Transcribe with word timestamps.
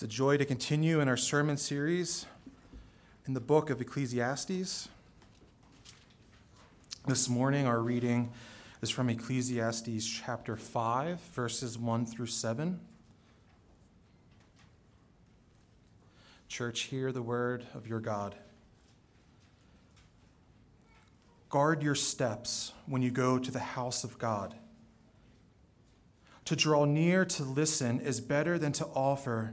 It's 0.00 0.04
a 0.06 0.16
joy 0.16 0.38
to 0.38 0.46
continue 0.46 1.00
in 1.00 1.08
our 1.08 1.16
sermon 1.18 1.58
series 1.58 2.24
in 3.26 3.34
the 3.34 3.40
book 3.40 3.68
of 3.68 3.82
Ecclesiastes. 3.82 4.88
This 7.06 7.28
morning, 7.28 7.66
our 7.66 7.80
reading 7.80 8.32
is 8.80 8.88
from 8.88 9.10
Ecclesiastes 9.10 10.06
chapter 10.06 10.56
5, 10.56 11.20
verses 11.34 11.76
1 11.76 12.06
through 12.06 12.28
7. 12.28 12.80
Church, 16.48 16.80
hear 16.84 17.12
the 17.12 17.20
word 17.20 17.66
of 17.74 17.86
your 17.86 18.00
God. 18.00 18.34
Guard 21.50 21.82
your 21.82 21.94
steps 21.94 22.72
when 22.86 23.02
you 23.02 23.10
go 23.10 23.38
to 23.38 23.50
the 23.50 23.58
house 23.58 24.02
of 24.02 24.18
God. 24.18 24.54
To 26.46 26.56
draw 26.56 26.86
near 26.86 27.26
to 27.26 27.42
listen 27.42 28.00
is 28.00 28.22
better 28.22 28.58
than 28.58 28.72
to 28.72 28.86
offer 28.86 29.52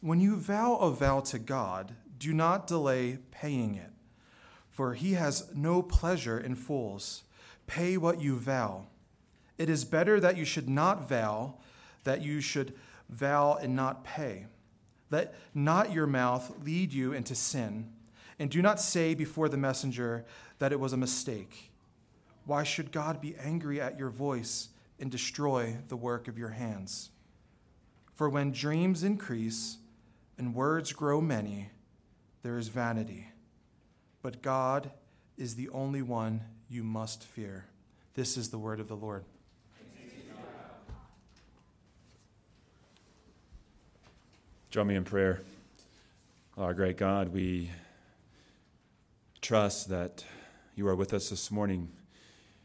When 0.00 0.20
you 0.20 0.36
vow 0.36 0.76
a 0.76 0.90
vow 0.90 1.20
to 1.20 1.40
God, 1.40 1.94
do 2.18 2.32
not 2.32 2.68
delay 2.68 3.18
paying 3.32 3.74
it, 3.74 3.90
for 4.70 4.94
he 4.94 5.14
has 5.14 5.50
no 5.54 5.82
pleasure 5.82 6.38
in 6.38 6.54
fools. 6.54 7.24
Pay 7.66 7.96
what 7.96 8.20
you 8.20 8.36
vow. 8.36 8.86
It 9.58 9.68
is 9.68 9.84
better 9.84 10.20
that 10.20 10.36
you 10.36 10.44
should 10.44 10.68
not 10.68 11.08
vow, 11.08 11.56
that 12.04 12.22
you 12.22 12.40
should 12.40 12.74
vow 13.08 13.58
and 13.60 13.74
not 13.74 14.04
pay. 14.04 14.46
Let 15.10 15.34
not 15.52 15.92
your 15.92 16.06
mouth 16.06 16.52
lead 16.64 16.92
you 16.92 17.12
into 17.12 17.34
sin, 17.34 17.90
and 18.38 18.50
do 18.50 18.62
not 18.62 18.80
say 18.80 19.14
before 19.14 19.48
the 19.48 19.56
messenger 19.56 20.24
that 20.60 20.72
it 20.72 20.78
was 20.78 20.92
a 20.92 20.96
mistake. 20.96 21.72
Why 22.44 22.62
should 22.62 22.92
God 22.92 23.20
be 23.20 23.34
angry 23.36 23.80
at 23.80 23.98
your 23.98 24.10
voice 24.10 24.68
and 25.00 25.10
destroy 25.10 25.78
the 25.88 25.96
work 25.96 26.28
of 26.28 26.38
your 26.38 26.50
hands? 26.50 27.10
For 28.14 28.28
when 28.28 28.52
dreams 28.52 29.02
increase, 29.02 29.78
and 30.38 30.54
words 30.54 30.92
grow 30.92 31.20
many, 31.20 31.70
there 32.42 32.56
is 32.56 32.68
vanity. 32.68 33.26
But 34.22 34.40
God 34.40 34.90
is 35.36 35.56
the 35.56 35.68
only 35.70 36.02
one 36.02 36.42
you 36.68 36.82
must 36.84 37.24
fear. 37.24 37.66
This 38.14 38.36
is 38.36 38.50
the 38.50 38.58
word 38.58 38.80
of 38.80 38.88
the 38.88 38.96
Lord. 38.96 39.24
Join 44.70 44.86
me 44.86 44.96
in 44.96 45.04
prayer. 45.04 45.40
Our 46.58 46.74
great 46.74 46.98
God, 46.98 47.32
we 47.32 47.70
trust 49.40 49.88
that 49.88 50.24
you 50.74 50.86
are 50.88 50.94
with 50.94 51.14
us 51.14 51.30
this 51.30 51.50
morning. 51.50 51.88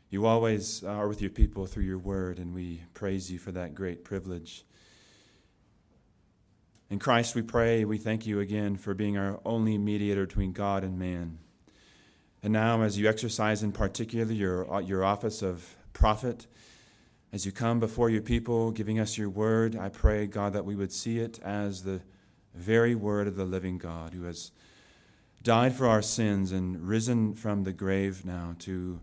You 0.10 0.26
always 0.26 0.84
are 0.84 1.08
with 1.08 1.22
your 1.22 1.30
people 1.30 1.66
through 1.66 1.86
your 1.86 1.98
word, 1.98 2.40
and 2.40 2.54
we 2.54 2.82
praise 2.94 3.32
you 3.32 3.40
for 3.40 3.52
that 3.54 3.74
great 3.74 4.04
privilege. 4.04 4.66
In 6.94 6.99
Christ 6.99 7.33
we 7.33 7.41
pray, 7.41 7.86
we 7.86 7.97
thank 7.97 8.27
you 8.27 8.39
again 8.39 8.77
for 8.77 8.94
being 8.94 9.17
our 9.17 9.39
only 9.44 9.80
mediator 9.80 10.27
between 10.27 10.52
God 10.52 10.83
and 10.83 10.99
man. 10.99 11.39
And 12.44 12.53
now, 12.53 12.83
as 12.83 12.99
you 12.99 13.09
exercise 13.09 13.63
in 13.63 13.72
particular 13.72 14.31
your, 14.31 14.80
your 14.83 15.03
office 15.03 15.41
of 15.41 15.75
prophet, 15.94 16.45
as 17.32 17.48
you 17.48 17.52
come 17.52 17.80
before 17.80 18.11
your 18.11 18.21
people 18.21 18.70
giving 18.70 18.99
us 18.99 19.17
your 19.17 19.32
word, 19.32 19.76
I 19.76 19.89
pray, 19.89 20.27
God, 20.27 20.53
that 20.53 20.65
we 20.65 20.76
would 20.76 20.92
see 20.92 21.17
it 21.17 21.39
as 21.39 21.82
the 21.82 21.99
very 22.53 22.93
word 22.93 23.27
of 23.27 23.37
the 23.37 23.45
living 23.45 23.80
God 23.80 24.14
who 24.14 24.26
has 24.26 24.52
died 25.42 25.73
for 25.73 25.87
our 25.87 26.03
sins 26.03 26.52
and 26.52 26.87
risen 26.87 27.33
from 27.33 27.64
the 27.64 27.73
grave 27.73 28.23
now 28.23 28.55
to 28.59 29.02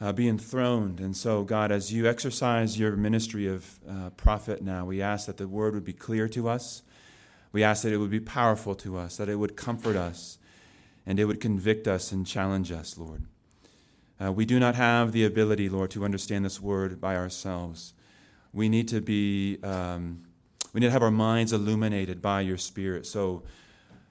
uh, 0.00 0.12
be 0.12 0.26
enthroned. 0.26 1.00
And 1.00 1.14
so, 1.14 1.42
God, 1.42 1.70
as 1.70 1.92
you 1.92 2.08
exercise 2.08 2.78
your 2.78 2.96
ministry 2.96 3.46
of 3.46 3.78
uh, 3.86 4.08
prophet 4.16 4.62
now, 4.62 4.86
we 4.86 5.02
ask 5.02 5.26
that 5.26 5.36
the 5.36 5.46
word 5.46 5.74
would 5.74 5.84
be 5.84 5.92
clear 5.92 6.28
to 6.30 6.48
us 6.48 6.82
we 7.54 7.62
ask 7.62 7.84
that 7.84 7.92
it 7.92 7.98
would 7.98 8.10
be 8.10 8.18
powerful 8.18 8.74
to 8.74 8.98
us, 8.98 9.16
that 9.16 9.28
it 9.28 9.36
would 9.36 9.56
comfort 9.56 9.94
us, 9.94 10.38
and 11.06 11.20
it 11.20 11.26
would 11.26 11.40
convict 11.40 11.86
us 11.86 12.10
and 12.10 12.26
challenge 12.26 12.72
us, 12.72 12.98
Lord. 12.98 13.22
Uh, 14.20 14.32
we 14.32 14.44
do 14.44 14.58
not 14.58 14.74
have 14.74 15.12
the 15.12 15.24
ability, 15.24 15.68
Lord, 15.68 15.92
to 15.92 16.04
understand 16.04 16.44
this 16.44 16.60
word 16.60 17.00
by 17.00 17.14
ourselves. 17.14 17.92
We 18.52 18.68
need 18.68 18.88
to 18.88 19.00
be, 19.00 19.60
um, 19.62 20.24
we 20.72 20.80
need 20.80 20.88
to 20.88 20.90
have 20.90 21.04
our 21.04 21.12
minds 21.12 21.52
illuminated 21.52 22.20
by 22.20 22.40
your 22.40 22.58
Spirit. 22.58 23.06
So 23.06 23.44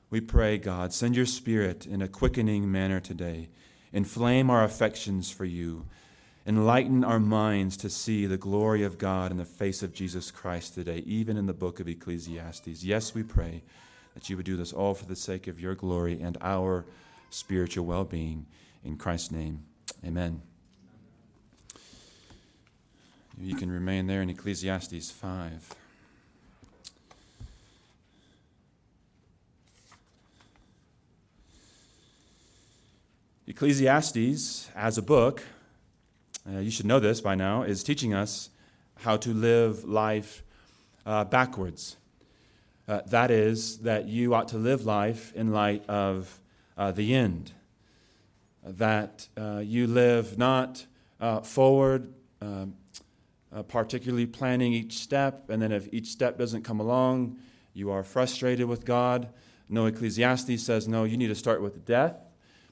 we 0.09 0.21
pray, 0.21 0.57
God, 0.57 0.93
send 0.93 1.13
your 1.13 1.25
Spirit 1.25 1.85
in 1.85 2.01
a 2.01 2.07
quickening 2.07 2.71
manner 2.71 3.01
today. 3.01 3.49
Inflame 3.91 4.49
our 4.49 4.63
affections 4.63 5.31
for 5.31 5.43
you. 5.43 5.85
Enlighten 6.45 7.05
our 7.05 7.19
minds 7.19 7.77
to 7.77 7.89
see 7.89 8.25
the 8.25 8.37
glory 8.37 8.83
of 8.83 8.97
God 8.97 9.31
in 9.31 9.37
the 9.37 9.45
face 9.45 9.81
of 9.81 9.93
Jesus 9.93 10.29
Christ 10.29 10.73
today, 10.73 11.01
even 11.05 11.37
in 11.37 11.45
the 11.45 11.53
book 11.53 11.79
of 11.79 11.87
Ecclesiastes. 11.87 12.83
Yes, 12.83 13.15
we 13.15 13.23
pray 13.23 13.63
that 14.13 14.29
you 14.29 14.35
would 14.35 14.45
do 14.45 14.57
this 14.57 14.73
all 14.73 14.93
for 14.93 15.05
the 15.05 15.15
sake 15.15 15.47
of 15.47 15.59
your 15.59 15.73
glory 15.73 16.21
and 16.21 16.37
our 16.41 16.85
spiritual 17.29 17.85
well 17.85 18.03
being. 18.03 18.45
In 18.83 18.97
Christ's 18.97 19.31
name, 19.31 19.63
amen. 20.05 20.41
You 23.39 23.55
can 23.55 23.71
remain 23.71 24.07
there 24.07 24.21
in 24.21 24.29
Ecclesiastes 24.29 25.11
5. 25.11 25.75
Ecclesiastes, 33.47 34.69
as 34.75 34.97
a 34.97 35.01
book, 35.01 35.43
uh, 36.49 36.59
you 36.59 36.71
should 36.71 36.85
know 36.85 36.99
this 36.99 37.21
by 37.21 37.35
now, 37.35 37.63
is 37.63 37.83
teaching 37.83 38.13
us 38.13 38.49
how 38.97 39.17
to 39.17 39.33
live 39.33 39.83
life 39.83 40.43
uh, 41.05 41.23
backwards. 41.23 41.97
Uh, 42.87 43.01
that 43.07 43.31
is, 43.31 43.79
that 43.79 44.07
you 44.07 44.33
ought 44.33 44.49
to 44.49 44.57
live 44.57 44.85
life 44.85 45.33
in 45.35 45.51
light 45.51 45.87
of 45.87 46.41
uh, 46.77 46.91
the 46.91 47.15
end. 47.15 47.51
That 48.63 49.27
uh, 49.37 49.61
you 49.63 49.87
live 49.87 50.37
not 50.37 50.85
uh, 51.19 51.41
forward, 51.41 52.13
um, 52.41 52.75
particularly 53.67 54.25
planning 54.25 54.73
each 54.73 54.97
step, 54.99 55.49
and 55.49 55.61
then 55.61 55.71
if 55.71 55.87
each 55.93 56.07
step 56.07 56.37
doesn't 56.37 56.63
come 56.63 56.79
along, 56.79 57.37
you 57.73 57.89
are 57.91 58.03
frustrated 58.03 58.67
with 58.67 58.85
God. 58.85 59.29
No, 59.69 59.85
Ecclesiastes 59.85 60.61
says, 60.61 60.87
no, 60.87 61.03
you 61.03 61.17
need 61.17 61.27
to 61.27 61.35
start 61.35 61.61
with 61.61 61.85
death 61.85 62.15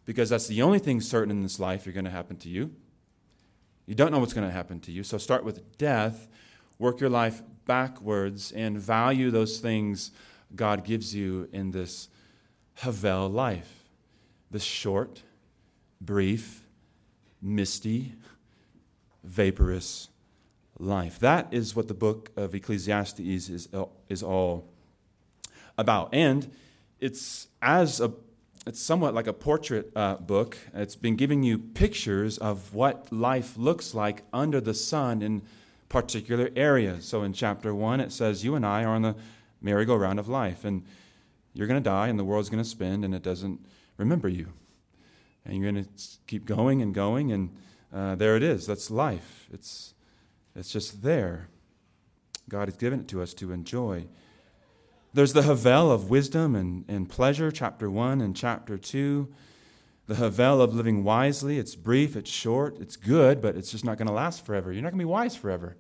because 0.06 0.30
that's 0.30 0.48
the 0.48 0.62
only 0.62 0.80
thing 0.80 1.02
certain 1.02 1.32
in 1.32 1.42
this 1.42 1.60
life 1.60 1.86
you're 1.86 1.94
going 1.94 2.06
to 2.06 2.12
happen 2.12 2.38
to 2.38 2.50
you. 2.50 2.74
You 3.92 3.96
don't 3.96 4.14
know 4.14 4.20
what's 4.20 4.32
going 4.32 4.48
to 4.48 4.54
happen 4.54 4.80
to 4.82 4.92
you. 4.94 5.04
So 5.04 5.18
start 5.18 5.44
with 5.44 5.78
death, 5.78 6.30
work 6.80 7.02
your 7.02 7.10
life 7.10 7.42
backwards, 7.66 8.54
and 8.54 8.80
value 8.80 9.32
those 9.32 9.60
things 9.60 10.12
God 10.56 10.86
gives 10.86 11.14
you 11.14 11.50
in 11.52 11.72
this 11.72 12.08
Havel 12.76 13.28
life. 13.28 13.90
This 14.50 14.64
short, 14.64 15.24
brief, 16.00 16.66
misty, 17.42 18.14
vaporous 19.26 20.08
life. 20.80 21.20
That 21.20 21.54
is 21.54 21.76
what 21.76 21.90
the 21.90 21.94
book 21.94 22.32
of 22.38 22.56
Ecclesiastes 22.56 23.20
is, 23.20 23.68
is 24.08 24.24
all 24.24 24.70
about. 25.78 26.14
And 26.14 26.50
it's 27.02 27.50
as 27.62 28.00
a 28.00 28.14
it's 28.68 28.80
somewhat 28.80 29.14
like 29.14 29.28
a 29.28 29.34
portrait 29.34 29.92
uh, 29.96 30.16
book. 30.16 30.58
It's 30.74 30.96
been 30.96 31.16
giving 31.16 31.44
you 31.44 31.58
pictures 31.58 32.38
of 32.38 32.74
what 32.74 33.12
life 33.12 33.58
looks 33.58 33.96
like 33.96 34.24
under 34.32 34.62
the 34.62 34.74
sun 34.74 35.22
in 35.22 35.42
particular 35.90 36.50
areas. 36.56 37.06
So 37.06 37.24
in 37.24 37.34
chapter 37.34 37.74
one, 37.74 38.00
it 38.00 38.12
says, 38.12 38.44
You 38.44 38.56
and 38.56 38.66
I 38.66 38.84
are 38.84 38.94
on 38.94 39.02
the 39.02 39.16
merry-go-round 39.62 40.20
of 40.20 40.28
life, 40.28 40.64
and 40.64 40.84
you're 41.54 41.68
going 41.68 41.82
to 41.82 41.90
die, 41.90 42.08
and 42.08 42.20
the 42.20 42.24
world's 42.24 42.50
going 42.50 42.64
to 42.64 42.70
spin, 42.70 43.04
and 43.04 43.14
it 43.14 43.24
doesn't 43.24 43.66
remember 43.98 44.30
you. 44.30 44.54
And 45.44 45.58
you're 45.58 45.72
going 45.72 45.84
to 45.84 45.92
keep 46.28 46.46
going 46.46 46.82
and 46.82 46.94
going, 46.94 47.32
and 47.32 47.50
uh, 47.94 48.16
there 48.16 48.38
it 48.38 48.44
is. 48.44 48.68
That's 48.68 48.92
life. 48.92 49.48
It's, 49.52 49.96
it's 50.56 50.72
just 50.72 51.02
there. 51.02 51.50
God 52.48 52.68
has 52.68 52.78
given 52.78 53.00
it 53.00 53.08
to 53.10 53.22
us 53.22 53.34
to 53.36 53.52
enjoy. 53.52 54.06
There's 55.14 55.34
the 55.34 55.44
Havel 55.44 55.92
of 55.92 56.10
wisdom 56.10 56.56
and, 56.56 56.86
and 56.88 57.10
pleasure, 57.10 57.52
chapter 57.52 57.92
1 57.92 58.22
and 58.22 58.34
chapter 58.34 58.78
2. 58.78 59.28
The 60.08 60.16
Havel 60.16 60.62
of 60.62 60.74
living 60.74 61.04
wisely. 61.04 61.60
It's 61.60 61.76
brief, 61.76 62.16
it's 62.16 62.30
short, 62.30 62.80
it's 62.80 62.96
good, 62.96 63.42
but 63.42 63.58
it's 63.58 63.72
just 63.72 63.84
not 63.84 63.98
going 63.98 64.08
to 64.08 64.14
last 64.14 64.46
forever. 64.46 64.72
You're 64.72 64.82
not 64.82 64.92
going 64.92 65.00
to 65.00 65.06
be 65.06 65.12
wise 65.12 65.36
forever. 65.36 65.76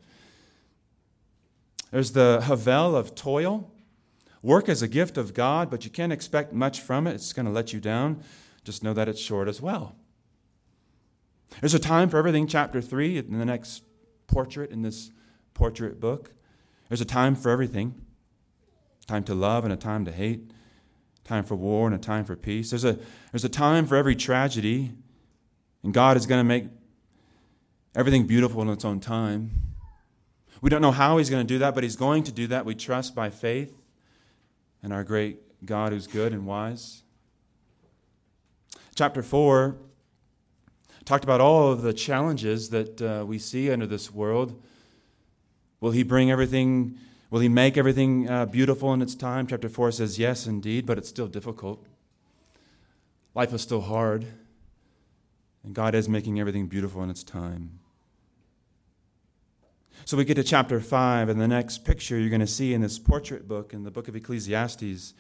There's 1.92 2.12
the 2.12 2.42
Havel 2.42 2.94
of 2.94 3.16
toil. 3.16 3.72
work 4.42 4.68
is 4.68 4.82
a 4.82 4.88
gift 4.88 5.18
of 5.18 5.34
God, 5.34 5.70
but 5.70 5.86
you 5.86 5.92
can't 5.92 6.12
expect 6.12 6.52
much 6.52 6.82
from 6.82 7.08
it. 7.08 7.14
It's 7.14 7.32
going 7.32 7.46
to 7.46 7.52
let 7.54 7.72
you 7.72 7.80
down. 7.80 8.22
Just 8.66 8.84
know 8.84 8.94
that 8.94 9.08
it's 9.08 9.22
short 9.22 9.48
as 9.48 9.62
well. 9.62 9.96
There's 11.62 11.74
a 11.74 11.80
time 11.80 12.10
for 12.10 12.18
everything, 12.18 12.48
chapter 12.48 12.82
3, 12.82 13.18
in 13.18 13.40
the 13.40 13.46
next 13.46 13.84
portrait 14.28 14.72
in 14.72 14.82
this 14.82 15.10
portrait 15.54 16.02
book. 16.02 16.34
There's 16.90 17.02
a 17.02 17.06
time 17.06 17.36
for 17.36 17.50
everything 17.50 17.96
time 19.08 19.24
to 19.26 19.34
love 19.34 19.64
and 19.64 19.74
a 19.74 19.78
time 19.78 20.06
to 20.06 20.12
hate, 20.12 20.52
time 21.24 21.44
for 21.44 21.56
war 21.56 21.88
and 21.88 21.96
a 21.96 22.00
time 22.00 22.26
for 22.26 22.36
peace. 22.36 22.70
There's 22.70 22.86
a, 22.86 22.98
there's 23.32 23.44
a 23.44 23.50
time 23.50 23.86
for 23.86 23.96
every 23.96 24.16
tragedy, 24.16 24.92
and 25.84 25.94
God 25.94 26.18
is 26.18 26.26
going 26.26 26.40
to 26.40 26.44
make 26.48 26.66
everything 27.96 28.28
beautiful 28.28 28.62
in 28.62 28.70
its 28.70 28.86
own 28.86 29.00
time. 29.00 29.52
We 30.62 30.70
don't 30.70 30.82
know 30.82 30.92
how 30.92 31.18
He's 31.18 31.30
going 31.30 31.46
to 31.46 31.54
do 31.54 31.60
that, 31.60 31.74
but 31.74 31.84
He's 31.84 31.96
going 31.96 32.24
to 32.24 32.32
do 32.32 32.48
that. 32.48 32.66
We 32.66 32.76
trust 32.76 33.16
by 33.16 33.30
faith 33.30 33.74
in 34.84 34.92
our 34.92 35.04
great 35.04 35.66
God 35.66 35.92
who's 35.92 36.08
good 36.08 36.34
and 36.34 36.46
wise. 36.46 37.04
Chapter 38.96 39.24
4 39.24 39.78
talked 41.06 41.24
about 41.24 41.42
all 41.42 41.72
of 41.72 41.82
the 41.82 41.94
challenges 41.94 42.70
that 42.70 43.02
uh, 43.02 43.26
we 43.26 43.40
see 43.40 43.72
under 43.72 43.88
this 43.88 44.12
world. 44.12 44.62
Will 45.80 45.92
He 45.92 46.04
bring 46.04 46.30
everything? 46.30 46.98
Will 47.32 47.40
He 47.40 47.50
make 47.50 47.78
everything 47.78 48.30
uh, 48.30 48.46
beautiful 48.46 48.94
in 48.94 49.02
its 49.02 49.16
time? 49.16 49.48
Chapter 49.48 49.70
4 49.70 49.94
says, 49.94 50.20
Yes, 50.20 50.46
indeed, 50.46 50.86
but 50.86 50.98
it's 50.98 51.08
still 51.08 51.28
difficult. 51.28 51.88
Life 53.34 53.54
is 53.54 53.62
still 53.62 53.82
hard, 53.82 54.26
and 55.64 55.74
God 55.74 55.96
is 55.96 56.10
making 56.10 56.42
everything 56.42 56.68
beautiful 56.68 57.02
in 57.02 57.10
its 57.10 57.24
time. 57.24 57.80
So 60.04 60.18
we 60.18 60.26
get 60.26 60.36
to 60.36 60.44
chapter 60.44 60.82
5, 60.82 61.30
and 61.30 61.40
the 61.40 61.48
next 61.48 61.86
picture 61.86 62.20
you're 62.20 62.30
going 62.30 62.42
to 62.42 62.48
see 62.48 62.74
in 62.74 62.82
this 62.82 63.00
portrait 63.00 63.48
book, 63.48 63.74
in 63.74 63.84
the 63.84 63.92
book 63.92 64.10
of 64.10 64.16
Ecclesiastes, 64.16 65.14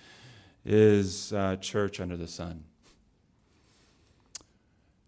is 0.66 1.31
uh, 1.31 1.56
church 1.62 2.02
under 2.02 2.18
the 2.18 2.28
sun. 2.28 2.66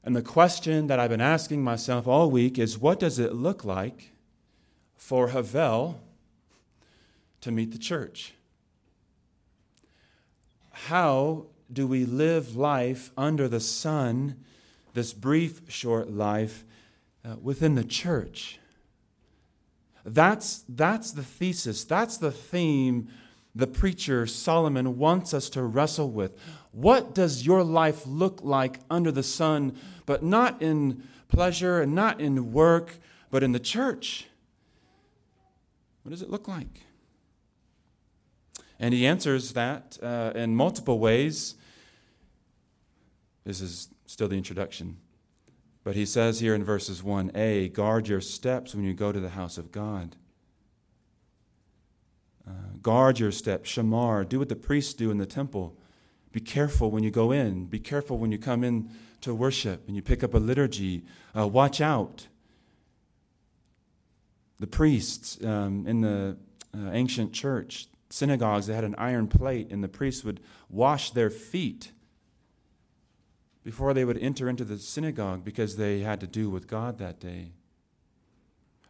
And 0.06 0.16
the 0.16 0.22
question 0.22 0.88
that 0.88 1.00
I've 1.00 1.10
been 1.10 1.22
asking 1.22 1.64
myself 1.64 2.08
all 2.08 2.32
week 2.32 2.58
is 2.58 2.78
what 2.78 3.00
does 3.00 3.20
it 3.20 3.34
look 3.34 3.66
like 3.66 4.12
for 4.96 5.30
Havel 5.30 6.00
to 7.44 7.52
meet 7.52 7.72
the 7.72 7.78
church? 7.78 8.34
How 10.72 11.46
do 11.72 11.86
we 11.86 12.06
live 12.06 12.56
life 12.56 13.12
under 13.18 13.48
the 13.48 13.60
sun, 13.60 14.44
this 14.94 15.14
brief, 15.14 15.62
short 15.70 16.10
life, 16.10 16.66
uh, 17.24 17.36
within 17.42 17.76
the 17.76 17.84
church? 17.84 18.60
That's, 20.06 20.64
that's 20.68 21.12
the 21.12 21.24
thesis, 21.24 21.84
that's 21.84 22.18
the 22.18 22.32
theme 22.32 23.10
the 23.56 23.68
preacher 23.68 24.26
Solomon 24.26 24.98
wants 24.98 25.34
us 25.34 25.50
to 25.52 25.64
wrestle 25.64 26.10
with. 26.10 26.38
What 26.72 27.14
does 27.14 27.46
your 27.46 27.64
life 27.64 28.08
look 28.08 28.40
like 28.42 28.80
under 28.90 29.12
the 29.12 29.22
sun, 29.22 29.78
but 30.06 30.24
not 30.24 30.62
in 30.62 31.04
pleasure 31.28 31.82
and 31.82 31.94
not 31.94 32.20
in 32.20 32.52
work, 32.52 32.98
but 33.30 33.44
in 33.44 33.52
the 33.52 33.60
church? 33.60 34.28
What 36.02 36.12
does 36.12 36.22
it 36.22 36.30
look 36.30 36.48
like? 36.48 36.84
And 38.84 38.94
he 38.94 39.08
answers 39.08 39.54
that 39.54 39.98
uh, 40.04 40.34
in 40.36 40.58
multiple 40.58 41.00
ways. 41.00 41.56
This 43.46 43.62
is 43.62 43.88
still 44.08 44.28
the 44.28 44.36
introduction. 44.36 44.98
But 45.86 45.96
he 45.96 46.06
says 46.06 46.42
here 46.42 46.54
in 46.54 46.66
verses 46.66 47.02
1a 47.02 47.72
guard 47.72 48.10
your 48.10 48.20
steps 48.20 48.76
when 48.76 48.84
you 48.84 48.94
go 48.94 49.14
to 49.14 49.22
the 49.22 49.30
house 49.30 49.58
of 49.58 49.72
God. 49.72 50.18
Uh, 52.46 52.76
guard 52.82 53.20
your 53.20 53.32
steps, 53.32 53.72
shamar. 53.72 54.28
Do 54.28 54.38
what 54.38 54.50
the 54.50 54.56
priests 54.58 54.94
do 54.94 55.12
in 55.12 55.18
the 55.18 55.26
temple. 55.26 55.78
Be 56.34 56.42
careful 56.42 56.92
when 56.92 57.04
you 57.04 57.12
go 57.12 57.32
in. 57.32 57.68
Be 57.68 57.80
careful 57.80 58.18
when 58.18 58.34
you 58.34 58.38
come 58.38 58.66
in 58.66 58.90
to 59.22 59.34
worship 59.34 59.88
and 59.88 59.96
you 59.96 60.02
pick 60.02 60.26
up 60.26 60.34
a 60.34 60.40
liturgy. 60.40 61.06
Uh, 61.34 61.48
watch 61.48 61.80
out. 61.80 62.28
The 64.60 64.68
priests 64.68 65.42
um, 65.42 65.88
in 65.88 66.02
the 66.02 66.36
uh, 66.76 66.92
ancient 66.92 67.32
church, 67.32 67.88
synagogues, 68.14 68.68
they 68.68 68.76
had 68.76 68.84
an 68.84 68.96
iron 68.98 69.28
plate, 69.28 69.72
and 69.72 69.84
the 69.84 69.88
priests 69.88 70.24
would 70.24 70.40
wash 70.70 71.12
their 71.12 71.30
feet 71.30 71.92
before 73.64 73.94
they 73.94 74.06
would 74.06 74.18
enter 74.20 74.48
into 74.48 74.64
the 74.64 74.78
synagogue 74.78 75.44
because 75.44 75.78
they 75.78 76.02
had 76.02 76.20
to 76.20 76.28
do 76.28 76.50
with 76.50 76.68
God 76.68 77.00
that 77.00 77.20
day. 77.20 77.54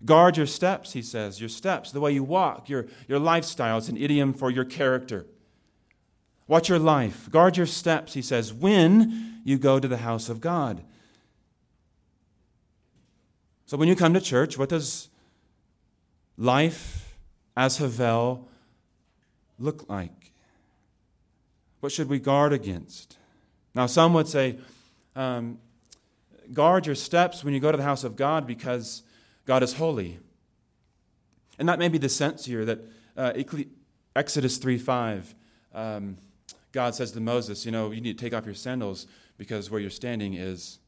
Guard 0.04 0.36
your 0.36 0.46
steps, 0.46 0.92
he 0.92 1.02
says, 1.02 1.40
your 1.40 1.48
steps, 1.48 1.92
the 1.92 2.02
way 2.02 2.12
you 2.12 2.24
walk, 2.24 2.68
your, 2.68 2.88
your 3.08 3.20
lifestyle. 3.20 3.78
It's 3.78 3.88
an 3.88 3.96
idiom 3.96 4.34
for 4.34 4.52
your 4.52 4.66
character. 4.66 5.26
Watch 6.46 6.68
your 6.68 6.80
life. 6.80 7.30
Guard 7.32 7.56
your 7.56 7.66
steps, 7.66 8.14
he 8.14 8.22
says, 8.22 8.54
when 8.54 9.40
you 9.46 9.58
go 9.58 9.80
to 9.80 9.88
the 9.88 9.98
house 9.98 10.28
of 10.28 10.42
God. 10.42 10.84
So 13.66 13.78
when 13.78 13.88
you 13.88 13.96
come 13.96 14.14
to 14.14 14.22
church, 14.22 14.58
what 14.58 14.68
does 14.68 15.08
life 16.38 17.18
as 17.56 17.78
Havel 17.78 18.50
look 19.60 19.90
like? 19.90 20.32
What 21.80 21.92
should 21.92 22.10
we 22.10 22.20
guard 22.20 22.54
against? 22.54 23.18
Now, 23.76 23.88
some 23.88 24.14
would 24.14 24.28
say, 24.28 24.58
um, 25.16 25.60
guard 26.54 26.86
your 26.86 26.96
steps 26.96 27.44
when 27.44 27.54
you 27.54 27.60
go 27.60 27.72
to 27.72 27.78
the 27.78 27.84
house 27.84 28.04
of 28.04 28.16
God 28.16 28.48
because 28.48 29.04
God 29.46 29.64
is 29.64 29.74
holy. 29.74 30.20
And 31.60 31.68
that 31.70 31.80
may 31.80 31.88
be 31.88 31.98
the 31.98 32.10
sense 32.10 32.46
here 32.46 32.66
that 32.66 32.80
uh, 33.16 33.34
Exodus 34.16 34.58
3 34.58 34.78
5, 34.78 35.36
um, 35.74 36.18
God 36.72 36.96
says 36.96 37.12
to 37.12 37.20
Moses, 37.20 37.66
You 37.66 37.72
know, 37.72 37.92
you 37.92 38.02
need 38.02 38.18
to 38.18 38.24
take 38.24 38.34
off 38.34 38.46
your 38.46 38.56
sandals 38.56 39.08
because 39.38 39.70
where 39.70 39.80
you're 39.80 39.90
standing 39.90 40.34
is 40.34 40.80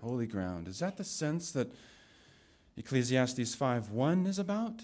holy 0.00 0.26
ground. 0.26 0.68
Is 0.68 0.78
that 0.78 0.96
the 0.96 1.04
sense 1.04 1.50
that 1.52 1.72
Ecclesiastes 2.76 3.54
5 3.54 3.90
1 3.90 4.26
is 4.26 4.38
about? 4.38 4.82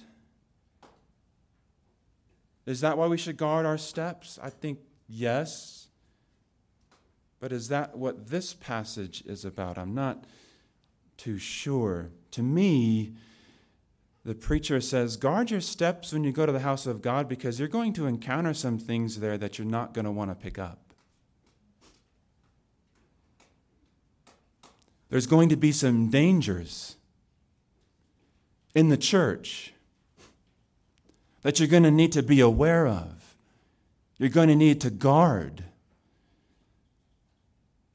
Is 2.66 2.81
that 2.81 2.96
why 2.96 3.06
we 3.06 3.19
should 3.19 3.37
guard 3.37 3.66
our 3.66 3.78
steps? 3.78 4.38
I 4.43 4.50
think 4.50 4.78
yes. 5.08 5.88
But 7.40 7.52
is 7.52 7.69
that 7.69 7.96
what 7.99 8.28
this 8.28 8.55
passage 8.55 9.22
is 9.26 9.44
about? 9.44 9.76
I'm 9.76 9.94
not 9.94 10.25
too 11.19 11.37
sure. 11.37 12.11
To 12.32 12.43
me, 12.43 13.14
the 14.25 14.34
preacher 14.34 14.81
says, 14.81 15.19
guard 15.19 15.50
your 15.50 15.61
steps 15.61 16.12
when 16.12 16.25
you 16.25 16.32
go 16.32 16.46
to 16.46 16.52
the 16.52 16.61
house 16.61 16.87
of 16.87 17.02
God 17.02 17.28
because 17.28 17.58
you're 17.58 17.69
going 17.69 17.93
to 17.93 18.06
encounter 18.06 18.55
some 18.55 18.78
things 18.78 19.20
there 19.20 19.37
that 19.37 19.58
you're 19.58 19.67
not 19.67 19.93
going 19.93 20.06
to 20.06 20.10
want 20.10 20.31
to 20.31 20.34
pick 20.34 20.58
up. 20.58 20.78
There's 25.10 25.27
going 25.27 25.50
to 25.50 25.56
be 25.56 25.70
some 25.70 26.08
dangers 26.08 26.96
in 28.74 28.88
the 28.88 28.96
church 28.96 29.73
that 31.44 31.60
you're 31.60 31.69
going 31.69 31.82
to 31.82 31.91
need 31.91 32.10
to 32.10 32.22
be 32.22 32.41
aware 32.41 32.86
of. 32.86 33.36
You're 34.17 34.31
going 34.31 34.48
to 34.48 34.56
need 34.56 34.81
to 34.81 34.91
guard. 34.91 35.63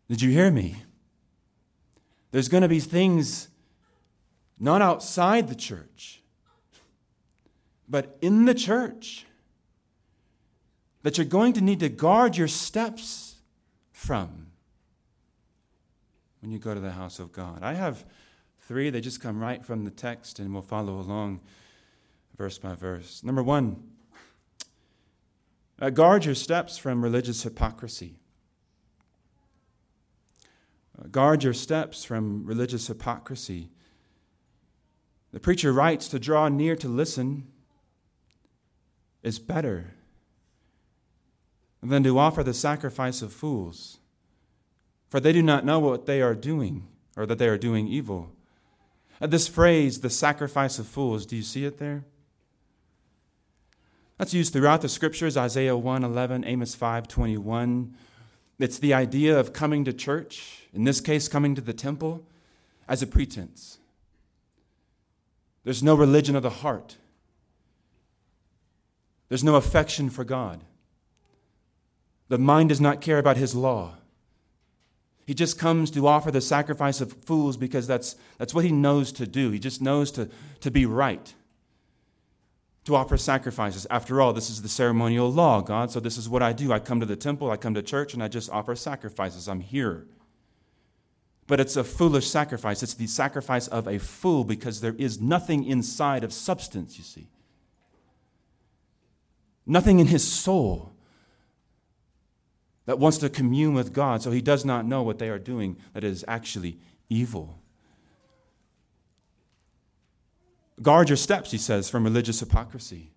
Did 0.08 0.22
you 0.22 0.30
hear 0.30 0.52
me? 0.52 0.84
There's 2.32 2.48
going 2.48 2.62
to 2.62 2.70
be 2.70 2.80
things 2.80 3.50
not 4.60 4.84
outside 4.84 5.48
the 5.48 5.56
church, 5.56 6.22
but 7.90 8.18
in 8.22 8.46
the 8.46 8.54
church 8.54 9.26
that 11.02 11.18
you're 11.18 11.26
going 11.26 11.54
to 11.54 11.62
need 11.62 11.80
to 11.80 11.90
guard 11.90 12.38
your 12.38 12.48
steps 12.48 13.36
from 13.92 14.48
when 16.42 16.52
you 16.52 16.60
go 16.60 16.76
to 16.76 16.80
the 16.80 16.92
house 16.92 17.18
of 17.18 17.32
God. 17.32 17.64
I 17.64 17.74
have 17.74 18.06
three, 18.60 18.92
they 18.92 19.02
just 19.02 19.22
come 19.22 19.40
right 19.40 19.66
from 19.66 19.86
the 19.86 19.92
text, 19.92 20.38
and 20.38 20.54
we'll 20.54 20.62
follow 20.62 21.00
along 21.00 21.40
verse 22.40 22.58
by 22.58 22.74
verse. 22.74 23.22
Number 23.22 23.44
one, 23.44 23.84
uh, 25.78 25.90
guard 25.90 26.24
your 26.24 26.36
steps 26.36 26.78
from 26.78 27.04
religious 27.04 27.44
hypocrisy. 27.44 28.16
Guard 31.12 31.44
your 31.44 31.54
steps 31.54 32.06
from 32.06 32.46
religious 32.46 32.88
hypocrisy. 32.88 33.72
The 35.34 35.42
preacher 35.42 35.74
writes 35.74 36.08
to 36.08 36.18
draw 36.18 36.48
near 36.48 36.78
to 36.78 36.88
listen 36.88 37.46
is 39.22 39.38
better 39.38 39.92
than 41.84 42.04
to 42.04 42.18
offer 42.18 42.42
the 42.42 42.54
sacrifice 42.54 43.22
of 43.22 43.34
fools, 43.34 43.98
for 45.10 45.20
they 45.20 45.34
do 45.34 45.44
not 45.44 45.66
know 45.66 45.80
what 45.80 46.06
they 46.06 46.22
are 46.22 46.36
doing, 46.36 46.88
or 47.18 47.26
that 47.26 47.38
they 47.38 47.50
are 47.50 47.58
doing 47.58 47.90
evil. 47.90 48.32
This 49.20 49.50
phrase, 49.50 50.00
the 50.00 50.10
sacrifice 50.10 50.80
of 50.80 50.88
fools, 50.88 51.26
do 51.26 51.36
you 51.36 51.44
see 51.44 51.66
it 51.66 51.80
there? 51.80 52.06
That's 54.20 54.34
used 54.34 54.52
throughout 54.52 54.82
the 54.82 54.90
scriptures, 54.90 55.38
Isaiah 55.38 55.78
1 55.78 56.04
11, 56.04 56.44
Amos 56.46 56.76
5 56.76 57.08
21. 57.08 57.96
It's 58.60 58.78
the 58.78 58.94
idea 58.94 59.40
of 59.40 59.54
coming 59.54 59.86
to 59.86 59.94
church, 59.94 60.68
in 60.74 60.84
this 60.84 61.00
case, 61.00 61.30
coming 61.30 61.56
to 61.56 61.62
the 61.62 61.74
temple, 61.74 62.28
as 62.90 63.02
a 63.02 63.08
pretense. 63.08 63.78
There's 65.64 65.82
no 65.82 65.96
religion 65.96 66.36
of 66.36 66.44
the 66.44 66.50
heart. 66.50 66.98
There's 69.30 69.44
no 69.44 69.56
affection 69.56 70.10
for 70.10 70.26
God. 70.26 70.66
The 72.28 72.38
mind 72.38 72.70
does 72.70 72.82
not 72.82 73.00
care 73.00 73.20
about 73.20 73.38
his 73.38 73.56
law. 73.56 73.94
He 75.26 75.34
just 75.34 75.58
comes 75.58 75.92
to 75.92 76.08
offer 76.08 76.30
the 76.30 76.42
sacrifice 76.42 77.00
of 77.00 77.14
fools 77.14 77.56
because 77.56 77.88
that's, 77.88 78.18
that's 78.38 78.54
what 78.54 78.66
he 78.66 78.72
knows 78.72 79.14
to 79.14 79.26
do. 79.26 79.52
He 79.52 79.60
just 79.60 79.82
knows 79.82 80.12
to, 80.12 80.28
to 80.60 80.72
be 80.72 80.86
right, 80.86 81.34
to 82.86 82.96
offer 82.96 83.18
sacrifices. 83.18 83.86
After 83.90 84.22
all, 84.22 84.34
this 84.34 84.50
is 84.50 84.62
the 84.62 84.70
ceremonial 84.70 85.32
law, 85.32 85.62
God, 85.62 85.92
so 85.92 86.00
this 86.00 86.18
is 86.18 86.30
what 86.30 86.42
I 86.42 86.54
do. 86.54 86.72
I 86.72 86.80
come 86.80 87.00
to 87.00 87.06
the 87.06 87.16
temple, 87.16 87.52
I 87.52 87.58
come 87.58 87.74
to 87.74 87.82
church, 87.82 88.14
and 88.14 88.24
I 88.24 88.28
just 88.28 88.50
offer 88.50 88.76
sacrifices. 88.76 89.48
I'm 89.48 89.60
here. 89.60 90.08
But 91.48 91.60
it's 91.60 91.76
a 91.76 91.84
foolish 91.84 92.28
sacrifice. 92.28 92.84
It's 92.84 92.94
the 92.94 93.08
sacrifice 93.08 93.68
of 93.68 93.88
a 93.88 93.98
fool 93.98 94.44
because 94.44 94.82
there 94.82 94.96
is 94.98 95.20
nothing 95.20 95.66
inside 95.66 96.24
of 96.24 96.32
substance, 96.32 96.98
you 96.98 97.04
see. 97.04 97.28
Nothing 99.66 100.00
in 100.00 100.08
his 100.08 100.28
soul 100.28 100.94
that 102.86 102.98
wants 102.98 103.20
to 103.20 103.30
commune 103.30 103.76
with 103.76 103.94
God, 103.94 104.24
so 104.24 104.32
he 104.32 104.42
does 104.42 104.66
not 104.66 104.86
know 104.86 105.04
what 105.04 105.20
they 105.20 105.30
are 105.30 105.38
doing 105.38 105.78
that 105.94 106.04
is 106.04 106.26
actually 106.28 106.80
evil. 107.08 107.59
Guard 110.82 111.10
your 111.10 111.18
steps, 111.18 111.52
he 111.52 111.58
says, 111.58 111.90
from 111.90 112.04
religious 112.04 112.40
hypocrisy. 112.40 113.12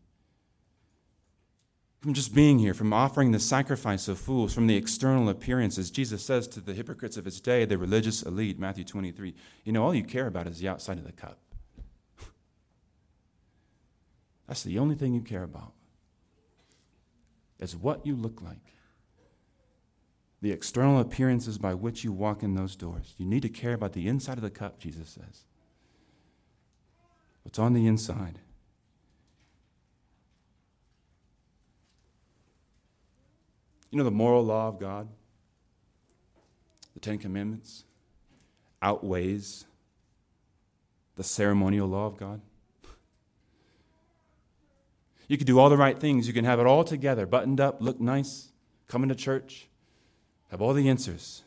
From 2.01 2.15
just 2.15 2.35
being 2.35 2.59
here, 2.59 2.75
from 2.75 2.93
offering 2.93 3.31
the 3.31 3.39
sacrifice 3.39 4.09
of 4.09 4.19
fools, 4.19 4.53
from 4.53 4.67
the 4.67 4.77
external 4.77 5.29
appearances. 5.29 5.91
Jesus 5.91 6.25
says 6.25 6.49
to 6.49 6.61
the 6.61 6.75
hypocrites 6.75 7.17
of 7.17 7.25
his 7.25 7.41
day, 7.41 7.65
the 7.65 7.79
religious 7.79 8.23
elite, 8.23 8.59
Matthew 8.59 8.85
23, 8.85 9.35
you 9.65 9.73
know, 9.73 9.85
all 9.85 9.95
you 9.95 10.03
care 10.03 10.27
about 10.27 10.49
is 10.49 10.59
the 10.59 10.69
outside 10.69 10.99
of 10.99 11.05
the 11.05 11.13
cup. 11.13 11.39
That's 14.49 14.65
the 14.65 14.81
only 14.81 14.97
thing 14.97 15.15
you 15.15 15.23
care 15.23 15.45
about, 15.45 15.75
is 17.61 17.77
what 17.77 18.05
you 18.05 18.17
look 18.17 18.43
like 18.43 18.73
the 20.43 20.51
external 20.51 20.99
appearances 20.99 21.57
by 21.57 21.73
which 21.73 22.03
you 22.03 22.13
walk 22.13 22.43
in 22.43 22.55
those 22.55 22.75
doors. 22.75 23.15
You 23.17 23.25
need 23.25 23.43
to 23.43 23.49
care 23.49 23.75
about 23.75 23.93
the 23.93 24.09
inside 24.09 24.39
of 24.39 24.43
the 24.43 24.51
cup, 24.51 24.81
Jesus 24.81 25.09
says. 25.09 25.45
What's 27.43 27.59
on 27.59 27.73
the 27.73 27.87
inside? 27.87 28.39
You 33.91 33.99
know 33.99 34.05
the 34.05 34.11
moral 34.11 34.43
law 34.43 34.69
of 34.69 34.81
God, 34.81 35.09
the 36.95 37.01
Ten 37.01 37.19
Commandments, 37.19 37.85
outweighs 38.81 39.67
the 41.17 41.23
ceremonial 41.23 41.89
law 41.89 42.07
of 42.07 42.17
God? 42.17 42.41
You 45.29 45.37
can 45.37 45.47
do 45.47 45.59
all 45.59 45.69
the 45.69 45.77
right 45.77 45.99
things. 45.99 46.27
You 46.27 46.33
can 46.33 46.45
have 46.45 46.59
it 46.59 46.67
all 46.67 46.85
together, 46.85 47.27
buttoned 47.27 47.61
up, 47.61 47.81
look 47.81 48.01
nice, 48.01 48.49
come 48.89 49.03
into 49.03 49.15
church, 49.15 49.69
have 50.51 50.61
all 50.61 50.73
the 50.73 50.89
answers. 50.89 51.43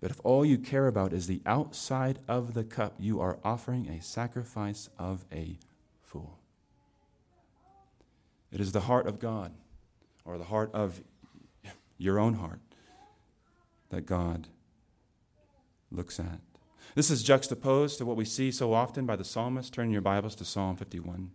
But 0.00 0.10
if 0.10 0.20
all 0.24 0.44
you 0.44 0.56
care 0.56 0.86
about 0.86 1.12
is 1.12 1.26
the 1.26 1.42
outside 1.44 2.20
of 2.26 2.54
the 2.54 2.64
cup, 2.64 2.94
you 2.98 3.20
are 3.20 3.38
offering 3.44 3.88
a 3.88 4.02
sacrifice 4.02 4.88
of 4.98 5.26
a 5.30 5.58
fool. 6.02 6.38
It 8.50 8.60
is 8.60 8.72
the 8.72 8.80
heart 8.80 9.06
of 9.06 9.18
God, 9.18 9.52
or 10.24 10.38
the 10.38 10.44
heart 10.44 10.70
of 10.72 11.02
your 11.98 12.18
own 12.18 12.34
heart, 12.34 12.60
that 13.90 14.06
God 14.06 14.48
looks 15.90 16.18
at. 16.18 16.40
This 16.94 17.10
is 17.10 17.22
juxtaposed 17.22 17.98
to 17.98 18.06
what 18.06 18.16
we 18.16 18.24
see 18.24 18.50
so 18.50 18.72
often 18.72 19.06
by 19.06 19.16
the 19.16 19.24
psalmist. 19.24 19.72
Turn 19.72 19.90
your 19.90 20.00
Bibles 20.00 20.34
to 20.36 20.44
Psalm 20.44 20.76
51. 20.76 21.30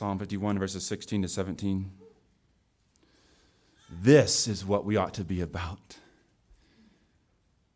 Psalm 0.00 0.18
51, 0.18 0.58
verses 0.58 0.86
16 0.86 1.20
to 1.20 1.28
17. 1.28 1.90
This 3.90 4.48
is 4.48 4.64
what 4.64 4.86
we 4.86 4.96
ought 4.96 5.12
to 5.12 5.24
be 5.24 5.42
about. 5.42 5.98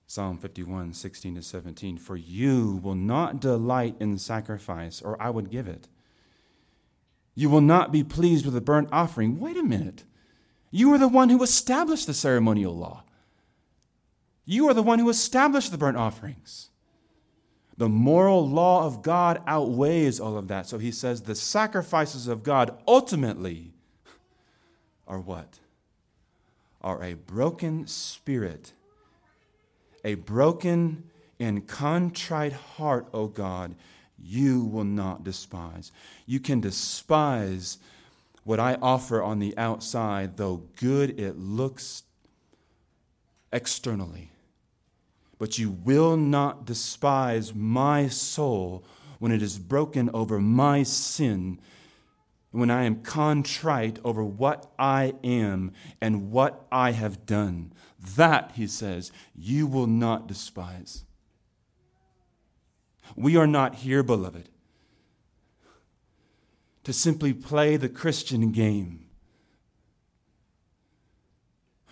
Psalm 0.06 0.38
51, 0.38 0.94
16 0.94 1.34
to 1.34 1.42
17. 1.42 1.98
For 1.98 2.16
you 2.16 2.80
will 2.82 2.94
not 2.94 3.40
delight 3.40 3.96
in 4.00 4.16
sacrifice, 4.16 5.02
or 5.02 5.20
I 5.20 5.28
would 5.28 5.50
give 5.50 5.68
it. 5.68 5.88
You 7.34 7.50
will 7.50 7.60
not 7.60 7.92
be 7.92 8.02
pleased 8.02 8.46
with 8.46 8.56
a 8.56 8.62
burnt 8.62 8.88
offering. 8.90 9.38
Wait 9.38 9.58
a 9.58 9.62
minute. 9.62 10.04
You 10.70 10.94
are 10.94 10.98
the 10.98 11.08
one 11.08 11.28
who 11.28 11.42
established 11.42 12.06
the 12.06 12.14
ceremonial 12.14 12.74
law. 12.74 13.04
You 14.46 14.66
are 14.70 14.74
the 14.74 14.82
one 14.82 14.98
who 14.98 15.10
established 15.10 15.70
the 15.70 15.76
burnt 15.76 15.98
offerings. 15.98 16.70
The 17.76 17.88
moral 17.88 18.48
law 18.48 18.86
of 18.86 19.02
God 19.02 19.42
outweighs 19.46 20.20
all 20.20 20.38
of 20.38 20.48
that. 20.48 20.66
So 20.66 20.78
he 20.78 20.92
says 20.92 21.22
the 21.22 21.34
sacrifices 21.34 22.28
of 22.28 22.42
God 22.42 22.76
ultimately 22.86 23.72
are 25.06 25.20
what? 25.20 25.58
Are 26.80 27.02
a 27.02 27.14
broken 27.14 27.86
spirit, 27.86 28.72
a 30.04 30.14
broken 30.14 31.04
and 31.40 31.66
contrite 31.66 32.52
heart, 32.52 33.08
O 33.12 33.26
God, 33.26 33.74
you 34.22 34.64
will 34.64 34.84
not 34.84 35.24
despise. 35.24 35.90
You 36.26 36.40
can 36.40 36.60
despise 36.60 37.78
what 38.44 38.60
I 38.60 38.76
offer 38.80 39.22
on 39.22 39.40
the 39.40 39.56
outside, 39.58 40.36
though 40.36 40.62
good 40.76 41.18
it 41.18 41.38
looks 41.38 42.04
externally 43.52 44.30
but 45.38 45.58
you 45.58 45.70
will 45.70 46.16
not 46.16 46.64
despise 46.64 47.54
my 47.54 48.08
soul 48.08 48.84
when 49.18 49.32
it 49.32 49.42
is 49.42 49.58
broken 49.58 50.10
over 50.12 50.38
my 50.38 50.82
sin, 50.82 51.58
when 52.50 52.70
I 52.70 52.84
am 52.84 53.02
contrite 53.02 53.98
over 54.04 54.22
what 54.24 54.70
I 54.78 55.14
am 55.24 55.72
and 56.00 56.30
what 56.30 56.66
I 56.70 56.92
have 56.92 57.26
done. 57.26 57.72
That, 58.16 58.52
he 58.54 58.66
says, 58.66 59.12
you 59.34 59.66
will 59.66 59.86
not 59.86 60.26
despise. 60.26 61.04
We 63.16 63.36
are 63.36 63.46
not 63.46 63.76
here, 63.76 64.02
beloved, 64.02 64.48
to 66.84 66.92
simply 66.92 67.32
play 67.32 67.76
the 67.76 67.88
Christian 67.88 68.52
game 68.52 69.06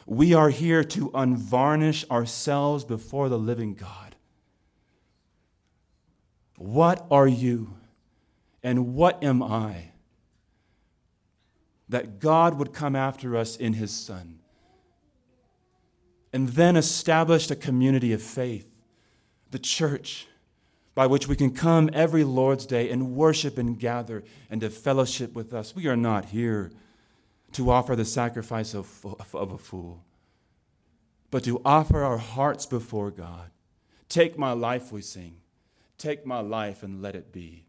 we 0.06 0.34
are 0.34 0.50
here 0.50 0.82
to 0.84 1.10
unvarnish 1.10 2.08
ourselves 2.10 2.84
before 2.84 3.28
the 3.28 3.38
living 3.38 3.74
God. 3.74 4.16
What 6.56 7.06
are 7.10 7.26
you 7.26 7.74
and 8.62 8.94
what 8.94 9.22
am 9.22 9.42
I? 9.42 9.90
That 11.88 12.20
God 12.20 12.58
would 12.58 12.72
come 12.72 12.96
after 12.96 13.36
us 13.36 13.56
in 13.56 13.74
His 13.74 13.90
Son 13.90 14.38
and 16.32 16.48
then 16.50 16.76
establish 16.76 17.50
a 17.50 17.56
community 17.56 18.12
of 18.12 18.22
faith, 18.22 18.66
the 19.50 19.58
church, 19.58 20.26
by 20.94 21.06
which 21.06 21.28
we 21.28 21.36
can 21.36 21.50
come 21.50 21.90
every 21.92 22.24
Lord's 22.24 22.66
Day 22.66 22.90
and 22.90 23.14
worship 23.14 23.58
and 23.58 23.78
gather 23.78 24.22
and 24.50 24.60
to 24.60 24.70
fellowship 24.70 25.34
with 25.34 25.52
us. 25.52 25.74
We 25.74 25.86
are 25.88 25.96
not 25.96 26.26
here 26.26 26.70
to 27.52 27.70
offer 27.70 27.94
the 27.94 28.04
sacrifice 28.04 28.74
of, 28.74 29.04
of 29.34 29.52
a 29.52 29.58
fool, 29.58 30.04
but 31.30 31.44
to 31.44 31.60
offer 31.64 32.02
our 32.02 32.18
hearts 32.18 32.66
before 32.66 33.10
God. 33.10 33.50
Take 34.08 34.38
my 34.38 34.52
life, 34.52 34.92
we 34.92 35.02
sing. 35.02 35.36
Take 35.98 36.26
my 36.26 36.40
life 36.40 36.82
and 36.82 37.00
let 37.00 37.14
it 37.14 37.32
be. 37.32 37.66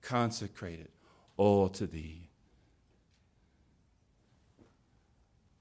Consecrate 0.00 0.80
it 0.80 0.90
all 1.36 1.68
to 1.70 1.86
thee. 1.86 2.28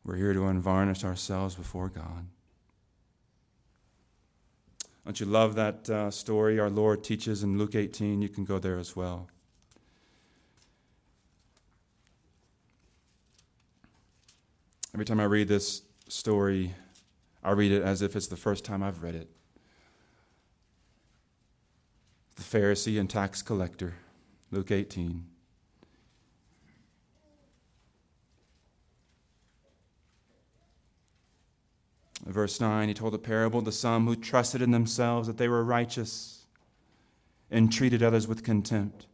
We're 0.06 0.18
here 0.18 0.34
to 0.34 0.42
unvarnish 0.42 1.04
ourselves 1.04 1.56
before 1.56 1.90
God. 1.90 2.28
Don't 5.06 5.20
you 5.20 5.26
love 5.26 5.56
that 5.56 5.90
uh, 5.90 6.12
story 6.12 6.60
our 6.60 6.70
Lord 6.70 7.04
teaches 7.04 7.44
in 7.44 7.58
Luke 7.58 7.76
18? 7.76 8.22
You 8.22 8.30
can 8.30 8.46
go 8.46 8.60
there 8.60 8.78
as 8.78 8.96
well. 8.96 9.28
Every 14.94 15.06
time 15.06 15.20
I 15.20 15.24
read 15.24 15.48
this 15.48 15.82
story, 16.08 16.76
I 17.44 17.52
read 17.52 17.72
it 17.72 17.82
as 17.82 18.04
if 18.04 18.16
it's 18.16 18.28
the 18.28 18.38
first 18.38 18.64
time 18.64 18.84
I've 18.84 19.02
read 19.02 19.16
it. 19.16 19.28
The 22.36 22.44
Pharisee 22.44 23.00
and 23.00 23.10
tax 23.10 23.42
collector, 23.42 23.96
Luke 24.52 24.70
18. 24.70 25.26
Verse 32.28 32.62
9, 32.62 32.88
he 32.88 32.94
told 32.94 33.16
a 33.16 33.18
parable 33.18 33.64
to 33.64 33.72
some 33.72 34.06
who 34.06 34.16
trusted 34.16 34.62
in 34.62 34.70
themselves 34.70 35.28
that 35.28 35.38
they 35.38 35.48
were 35.48 35.64
righteous 35.64 36.46
and 37.50 37.74
treated 37.74 38.04
others 38.04 38.28
with 38.28 38.44
contempt. 38.44 39.08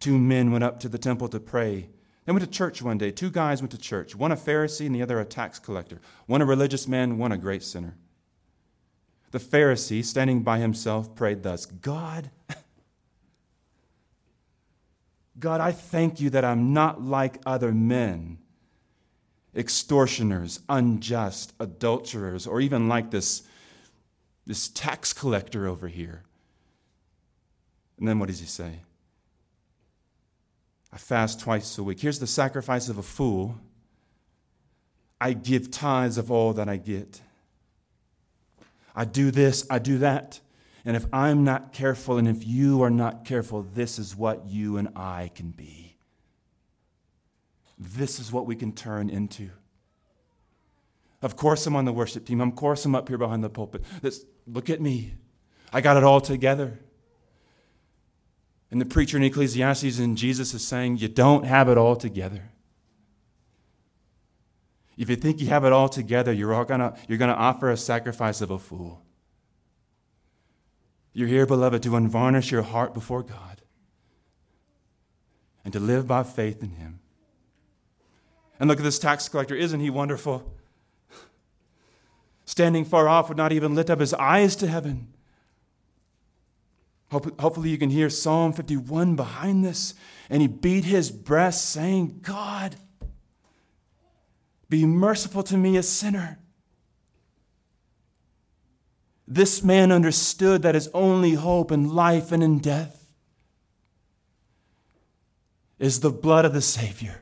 Two 0.00 0.18
men 0.18 0.52
went 0.52 0.64
up 0.64 0.78
to 0.80 0.88
the 0.88 0.98
temple 0.98 1.28
to 1.28 1.40
pray 1.40 1.88
They 2.24 2.32
went 2.32 2.44
to 2.44 2.50
church 2.50 2.82
one 2.82 2.98
day. 2.98 3.10
Two 3.10 3.30
guys 3.30 3.60
went 3.60 3.72
to 3.72 3.78
church, 3.78 4.14
one 4.14 4.30
a 4.30 4.36
Pharisee 4.36 4.86
and 4.86 4.94
the 4.94 5.02
other 5.02 5.18
a 5.18 5.24
tax 5.24 5.58
collector, 5.58 6.00
one 6.26 6.40
a 6.40 6.46
religious 6.46 6.86
man, 6.86 7.18
one 7.18 7.32
a 7.32 7.36
great 7.36 7.62
sinner. 7.62 7.96
The 9.32 9.38
Pharisee, 9.38 10.04
standing 10.04 10.42
by 10.42 10.58
himself, 10.58 11.14
prayed 11.14 11.42
thus 11.42 11.66
God, 11.66 12.30
God, 15.38 15.60
I 15.60 15.72
thank 15.72 16.20
you 16.20 16.30
that 16.30 16.44
I'm 16.44 16.72
not 16.72 17.02
like 17.02 17.40
other 17.44 17.72
men, 17.72 18.38
extortioners, 19.56 20.60
unjust, 20.68 21.52
adulterers, 21.58 22.46
or 22.46 22.60
even 22.60 22.88
like 22.88 23.10
this, 23.10 23.42
this 24.46 24.68
tax 24.68 25.12
collector 25.12 25.66
over 25.66 25.88
here. 25.88 26.22
And 27.98 28.06
then 28.06 28.20
what 28.20 28.28
does 28.28 28.38
he 28.38 28.46
say? 28.46 28.80
I 30.92 30.98
fast 30.98 31.40
twice 31.40 31.78
a 31.78 31.82
week. 31.82 32.00
Here's 32.00 32.18
the 32.18 32.26
sacrifice 32.26 32.88
of 32.88 32.98
a 32.98 33.02
fool. 33.02 33.56
I 35.20 35.32
give 35.32 35.70
tithes 35.70 36.18
of 36.18 36.30
all 36.30 36.52
that 36.54 36.68
I 36.68 36.76
get. 36.76 37.20
I 38.94 39.04
do 39.04 39.30
this, 39.30 39.66
I 39.70 39.78
do 39.78 39.98
that. 39.98 40.40
And 40.84 40.96
if 40.96 41.06
I'm 41.12 41.44
not 41.44 41.72
careful, 41.72 42.18
and 42.18 42.26
if 42.28 42.46
you 42.46 42.82
are 42.82 42.90
not 42.90 43.24
careful, 43.24 43.62
this 43.62 43.98
is 43.98 44.16
what 44.16 44.46
you 44.46 44.76
and 44.76 44.88
I 44.96 45.30
can 45.34 45.50
be. 45.50 45.96
This 47.78 48.18
is 48.20 48.32
what 48.32 48.46
we 48.46 48.56
can 48.56 48.72
turn 48.72 49.08
into. 49.08 49.50
Of 51.22 51.36
course, 51.36 51.66
I'm 51.66 51.76
on 51.76 51.84
the 51.84 51.92
worship 51.92 52.26
team. 52.26 52.40
Of 52.40 52.56
course, 52.56 52.84
I'm 52.84 52.96
up 52.96 53.08
here 53.08 53.16
behind 53.16 53.44
the 53.44 53.48
pulpit. 53.48 53.84
Look 54.46 54.68
at 54.68 54.80
me. 54.80 55.14
I 55.72 55.80
got 55.80 55.96
it 55.96 56.02
all 56.02 56.20
together. 56.20 56.80
And 58.72 58.80
the 58.80 58.86
preacher 58.86 59.18
in 59.18 59.22
Ecclesiastes 59.22 59.98
and 59.98 60.16
Jesus 60.16 60.54
is 60.54 60.66
saying, 60.66 60.96
You 60.96 61.06
don't 61.06 61.44
have 61.44 61.68
it 61.68 61.76
all 61.76 61.94
together. 61.94 62.50
If 64.96 65.10
you 65.10 65.16
think 65.16 65.40
you 65.42 65.48
have 65.48 65.66
it 65.66 65.74
all 65.74 65.90
together, 65.90 66.32
you're, 66.32 66.54
all 66.54 66.64
gonna, 66.64 66.96
you're 67.06 67.18
gonna 67.18 67.34
offer 67.34 67.70
a 67.70 67.76
sacrifice 67.76 68.40
of 68.40 68.50
a 68.50 68.58
fool. 68.58 69.02
You're 71.12 71.28
here, 71.28 71.44
beloved, 71.44 71.82
to 71.82 71.90
unvarnish 71.90 72.50
your 72.50 72.62
heart 72.62 72.94
before 72.94 73.22
God 73.22 73.60
and 75.64 75.72
to 75.74 75.80
live 75.80 76.06
by 76.06 76.22
faith 76.22 76.62
in 76.62 76.70
Him. 76.70 77.00
And 78.58 78.70
look 78.70 78.78
at 78.78 78.84
this 78.84 78.98
tax 78.98 79.28
collector. 79.28 79.54
Isn't 79.54 79.80
he 79.80 79.90
wonderful? 79.90 80.50
Standing 82.46 82.86
far 82.86 83.06
off 83.06 83.28
would 83.28 83.36
not 83.36 83.52
even 83.52 83.74
lift 83.74 83.90
up 83.90 84.00
his 84.00 84.14
eyes 84.14 84.56
to 84.56 84.66
heaven 84.66 85.12
Hopefully, 87.12 87.68
you 87.68 87.76
can 87.76 87.90
hear 87.90 88.08
Psalm 88.08 88.54
51 88.54 89.16
behind 89.16 89.62
this. 89.62 89.94
And 90.30 90.40
he 90.40 90.48
beat 90.48 90.84
his 90.84 91.10
breast, 91.10 91.70
saying, 91.70 92.20
God, 92.22 92.76
be 94.70 94.86
merciful 94.86 95.42
to 95.44 95.58
me, 95.58 95.76
a 95.76 95.82
sinner. 95.82 96.38
This 99.28 99.62
man 99.62 99.92
understood 99.92 100.62
that 100.62 100.74
his 100.74 100.88
only 100.94 101.34
hope 101.34 101.70
in 101.70 101.94
life 101.94 102.32
and 102.32 102.42
in 102.42 102.58
death 102.58 103.10
is 105.78 106.00
the 106.00 106.10
blood 106.10 106.46
of 106.46 106.54
the 106.54 106.62
Savior. 106.62 107.20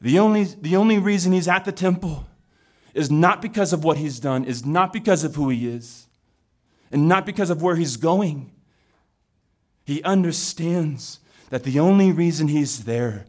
The 0.00 0.20
only, 0.20 0.44
the 0.44 0.76
only 0.76 0.98
reason 0.98 1.32
he's 1.32 1.48
at 1.48 1.64
the 1.64 1.72
temple 1.72 2.28
is 2.94 3.10
not 3.10 3.42
because 3.42 3.72
of 3.72 3.82
what 3.82 3.96
he's 3.96 4.20
done, 4.20 4.44
is 4.44 4.64
not 4.64 4.92
because 4.92 5.24
of 5.24 5.34
who 5.34 5.48
he 5.48 5.66
is 5.66 6.07
and 6.90 7.08
not 7.08 7.26
because 7.26 7.50
of 7.50 7.62
where 7.62 7.76
he's 7.76 7.96
going. 7.96 8.50
He 9.84 10.02
understands 10.02 11.20
that 11.50 11.64
the 11.64 11.80
only 11.80 12.12
reason 12.12 12.48
he's 12.48 12.84
there 12.84 13.24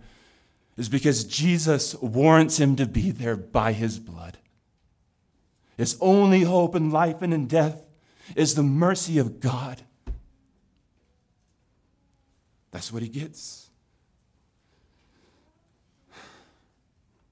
is 0.78 0.90
because 0.90 1.24
Jesus 1.24 1.96
warrants 1.96 2.58
him 2.58 2.76
to 2.78 2.86
be 2.86 3.12
there 3.12 3.36
by 3.36 3.74
his 3.74 4.00
blood. 4.00 4.38
His 5.78 5.98
only 6.02 6.42
hope 6.44 6.76
in 6.76 6.90
life 6.90 7.22
and 7.22 7.34
in 7.34 7.48
death 7.48 7.84
is 8.36 8.56
the 8.56 8.64
mercy 8.64 9.18
of 9.18 9.40
God. 9.40 9.82
That's 12.72 12.92
what 12.92 13.02
he 13.02 13.10
gets. 13.10 13.70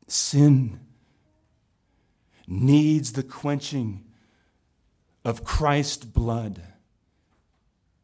Sin 0.08 0.80
needs 2.48 3.12
the 3.12 3.24
quenching 3.24 4.07
of 5.28 5.44
Christ's 5.44 6.06
blood, 6.06 6.62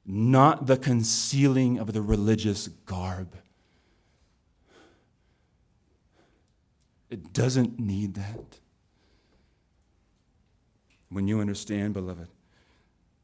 not 0.05 0.67
the 0.67 0.75
concealing 0.75 1.79
of 1.79 1.93
the 1.93 2.01
religious 2.01 2.67
garb. 2.67 3.37
It 7.09 7.31
doesn't 7.31 7.79
need 7.79 8.15
that. 8.15 8.59
When 11.07 11.29
you 11.29 11.39
understand, 11.39 11.93
beloved, 11.93 12.27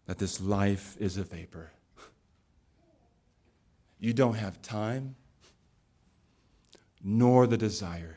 that 0.05 0.17
this 0.17 0.39
life 0.39 0.95
is 0.97 1.17
a 1.17 1.23
vapor, 1.23 1.71
you 3.99 4.13
don't 4.13 4.35
have 4.35 4.61
time 4.61 5.17
nor 7.03 7.47
the 7.47 7.57
desire 7.57 8.15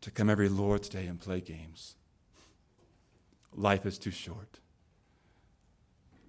to 0.00 0.10
come 0.10 0.28
every 0.28 0.48
Lord's 0.48 0.88
Day 0.88 1.06
and 1.06 1.20
play 1.20 1.40
games. 1.40 1.94
Life 3.54 3.86
is 3.86 3.98
too 3.98 4.10
short. 4.10 4.60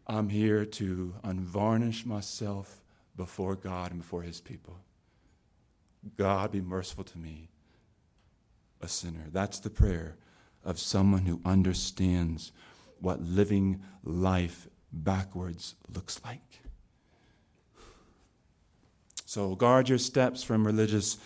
I'm 0.08 0.30
here 0.30 0.66
to 0.66 1.16
unvarnish 1.24 2.06
myself 2.06 2.82
before 3.16 3.56
God 3.56 3.92
and 3.92 4.02
before 4.02 4.24
His 4.24 4.42
people. 4.42 4.80
God, 6.18 6.52
be 6.52 6.62
merciful 6.62 7.04
to 7.04 7.18
me, 7.18 7.50
a 8.82 8.88
sinner. 8.88 9.28
That's 9.32 9.60
the 9.60 9.70
prayer 9.70 10.18
of 10.64 10.80
someone 10.80 11.26
who 11.26 11.40
understands 11.46 12.52
what 13.00 13.22
living 13.22 13.84
life 14.04 14.68
backwards 14.92 15.76
looks 15.94 16.20
like. 16.24 16.62
So 19.26 19.56
guard 19.56 19.88
your 19.88 19.98
steps 19.98 20.44
from 20.44 20.66
religious 20.66 21.18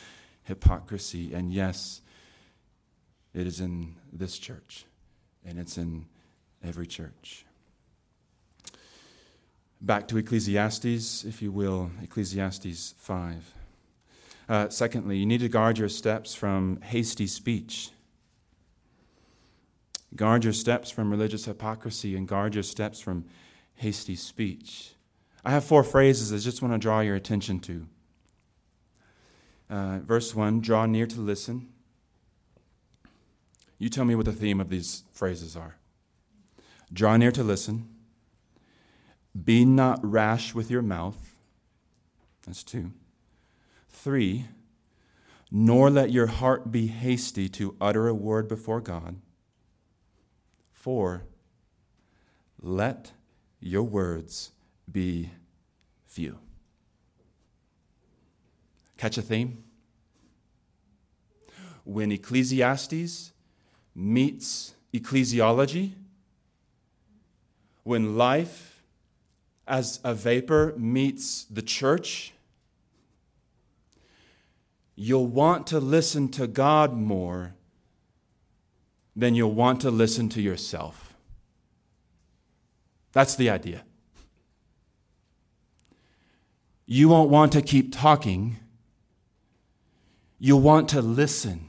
hypocrisy. 0.43 1.33
And 1.33 1.51
yes, 1.51 2.01
it 3.33 3.47
is 3.47 3.59
in 3.59 3.95
this 4.13 4.37
church 4.37 4.85
and 5.45 5.59
it's 5.59 5.77
in 5.77 6.05
every 6.63 6.87
church. 6.87 7.45
Back 9.81 10.07
to 10.07 10.17
Ecclesiastes, 10.17 11.23
if 11.25 11.41
you 11.41 11.51
will, 11.51 11.91
Ecclesiastes 12.01 12.95
5. 12.97 13.53
Uh, 14.47 14.69
secondly, 14.69 15.17
you 15.17 15.25
need 15.25 15.41
to 15.41 15.49
guard 15.49 15.77
your 15.77 15.89
steps 15.89 16.33
from 16.33 16.81
hasty 16.81 17.27
speech. 17.27 17.91
Guard 20.15 20.43
your 20.43 20.53
steps 20.53 20.89
from 20.89 21.11
religious 21.11 21.45
hypocrisy 21.45 22.15
and 22.15 22.27
guard 22.27 22.53
your 22.53 22.63
steps 22.63 22.99
from 22.99 23.25
hasty 23.75 24.15
speech. 24.15 24.93
I 25.43 25.51
have 25.51 25.63
four 25.63 25.83
phrases 25.83 26.33
I 26.33 26.37
just 26.37 26.61
want 26.61 26.73
to 26.73 26.77
draw 26.77 27.01
your 27.01 27.15
attention 27.15 27.59
to. 27.61 27.87
Uh, 29.69 29.99
verse 29.99 30.33
1 30.33 30.61
draw 30.61 30.85
near 30.85 31.05
to 31.07 31.19
listen. 31.19 31.67
You 33.77 33.89
tell 33.89 34.05
me 34.05 34.15
what 34.15 34.25
the 34.25 34.31
theme 34.31 34.61
of 34.61 34.69
these 34.69 35.03
phrases 35.11 35.55
are. 35.55 35.75
Draw 36.93 37.17
near 37.17 37.31
to 37.31 37.43
listen. 37.43 37.89
Be 39.43 39.65
not 39.65 39.99
rash 40.01 40.53
with 40.53 40.71
your 40.71 40.81
mouth. 40.81 41.35
That's 42.45 42.63
two. 42.63 42.93
Three, 43.89 44.45
nor 45.51 45.89
let 45.89 46.11
your 46.11 46.27
heart 46.27 46.71
be 46.71 46.87
hasty 46.87 47.49
to 47.49 47.75
utter 47.81 48.07
a 48.07 48.13
word 48.13 48.47
before 48.47 48.79
God. 48.81 49.17
Four, 50.71 51.23
let 52.61 53.11
your 53.59 53.83
words 53.83 54.51
be 54.89 55.31
few. 56.05 56.37
Catch 58.97 59.17
a 59.17 59.21
theme? 59.21 59.63
When 61.83 62.11
Ecclesiastes 62.11 63.33
meets 63.95 64.75
ecclesiology, 64.93 65.93
when 67.83 68.17
life 68.17 68.83
as 69.67 69.99
a 70.03 70.13
vapor 70.13 70.73
meets 70.77 71.45
the 71.45 71.61
church, 71.61 72.33
you'll 74.95 75.27
want 75.27 75.65
to 75.67 75.79
listen 75.79 76.27
to 76.29 76.47
God 76.47 76.93
more 76.93 77.55
than 79.15 79.33
you'll 79.33 79.53
want 79.53 79.81
to 79.81 79.91
listen 79.91 80.29
to 80.29 80.41
yourself. 80.41 81.13
That's 83.13 83.35
the 83.35 83.49
idea. 83.49 83.83
You 86.85 87.09
won't 87.09 87.29
want 87.29 87.51
to 87.53 87.61
keep 87.61 87.93
talking. 87.93 88.57
You'll 90.37 90.61
want 90.61 90.89
to 90.89 91.01
listen. 91.01 91.64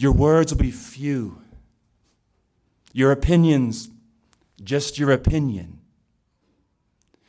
Your 0.00 0.12
words 0.12 0.50
will 0.50 0.62
be 0.62 0.70
few. 0.70 1.42
Your 2.94 3.12
opinions, 3.12 3.90
just 4.64 4.98
your 4.98 5.10
opinion. 5.10 5.78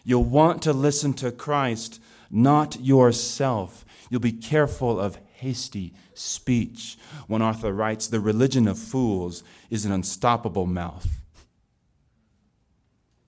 You'll 0.05 0.23
want 0.23 0.61
to 0.61 0.71
listen 0.71 1.13
to 1.15 1.33
Christ, 1.33 2.01
not 2.29 2.79
yourself. 2.79 3.83
You'll 4.09 4.21
be 4.21 4.31
careful 4.31 5.01
of 5.01 5.19
hasty 5.33 5.93
speech. 6.13 6.97
One 7.27 7.41
author 7.41 7.73
writes 7.73 8.07
The 8.07 8.21
religion 8.21 8.69
of 8.69 8.79
fools 8.79 9.43
is 9.69 9.83
an 9.83 9.91
unstoppable 9.91 10.65
mouth. 10.65 11.19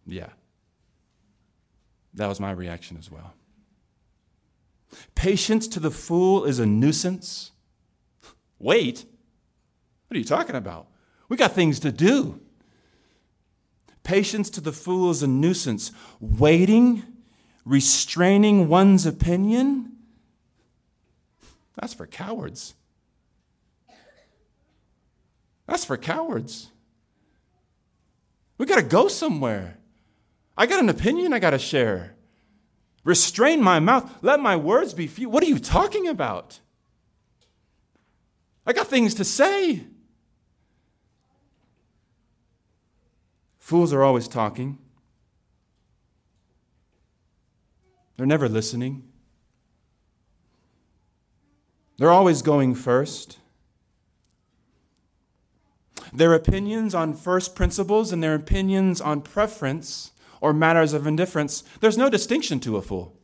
Yeah. 0.06 0.30
That 2.14 2.28
was 2.28 2.40
my 2.40 2.52
reaction 2.52 2.96
as 2.98 3.12
well. 3.12 3.34
Patience 5.16 5.68
to 5.68 5.82
the 5.82 5.92
fool 5.92 6.46
is 6.46 6.60
a 6.60 6.66
nuisance. 6.66 7.52
Wait. 8.58 9.04
What 10.13 10.17
are 10.17 10.19
you 10.19 10.26
talking 10.26 10.56
about? 10.56 10.89
We 11.28 11.38
got 11.38 11.54
things 11.54 11.80
to 11.80 11.91
do. 11.91 12.39
Patience 14.04 14.52
to 14.52 14.62
the 14.62 14.71
fool 14.71 15.10
is 15.10 15.23
a 15.23 15.28
nuisance. 15.28 15.91
Waiting, 16.19 17.02
restraining 17.65 18.67
one's 18.67 19.08
opinion, 19.08 19.93
that's 21.76 21.95
for 21.95 22.06
cowards. 22.06 22.76
That's 25.65 25.84
for 25.84 25.97
cowards. 25.97 26.69
We 28.60 28.67
got 28.67 28.76
to 28.76 28.84
go 28.84 29.08
somewhere. 29.08 29.80
I 30.56 30.67
got 30.67 30.84
an 30.84 30.89
opinion 30.89 31.34
I 31.34 31.39
got 31.39 31.49
to 31.49 31.58
share. 31.58 32.13
Restrain 33.04 33.63
my 33.63 33.80
mouth. 33.80 34.15
Let 34.21 34.39
my 34.39 34.58
words 34.58 34.93
be 34.93 35.08
few. 35.08 35.28
What 35.28 35.41
are 35.41 35.47
you 35.47 35.58
talking 35.58 36.08
about? 36.08 36.60
I 38.63 38.73
got 38.73 38.86
things 38.86 39.15
to 39.15 39.23
say. 39.23 39.88
Fools 43.63 43.93
are 43.93 44.04
always 44.04 44.28
talking, 44.28 44.78
they're 48.17 48.26
never 48.26 48.49
listening. 48.49 49.04
They're 51.97 52.12
always 52.12 52.41
going 52.41 52.76
first. 52.76 53.38
Their 56.12 56.34
opinions 56.34 56.93
on 56.93 57.13
first 57.13 57.56
principles 57.56 58.12
and 58.12 58.21
their 58.21 58.36
opinions 58.36 58.99
on 58.99 59.21
preference 59.21 60.12
or 60.41 60.52
matters 60.52 60.91
of 60.91 61.08
indifference, 61.08 61.63
there's 61.80 61.97
no 61.97 62.10
distinction 62.10 62.60
to 62.60 62.76
a 62.76 62.82
fool. 62.82 63.17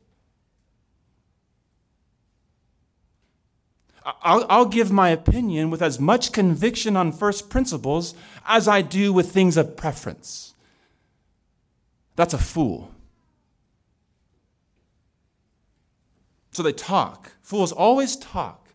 I'll, 4.06 4.46
I'll, 4.50 4.66
give 4.66 4.92
my 4.92 5.10
opinion 5.10 5.70
with 5.70 5.82
as 5.82 6.00
much 6.00 6.32
conviction 6.32 6.96
on 6.96 7.12
first 7.12 7.50
principles 7.50 8.16
as 8.46 8.68
I 8.68 8.82
do 8.82 9.12
with 9.12 9.32
things 9.32 9.58
of 9.58 9.76
preference. 9.76 10.54
That's 12.16 12.34
a 12.34 12.38
fool. 12.38 12.92
So 16.52 16.64
they 16.64 16.74
talk. 16.74 17.34
Fools 17.42 17.72
always 17.72 18.16
talk. 18.16 18.70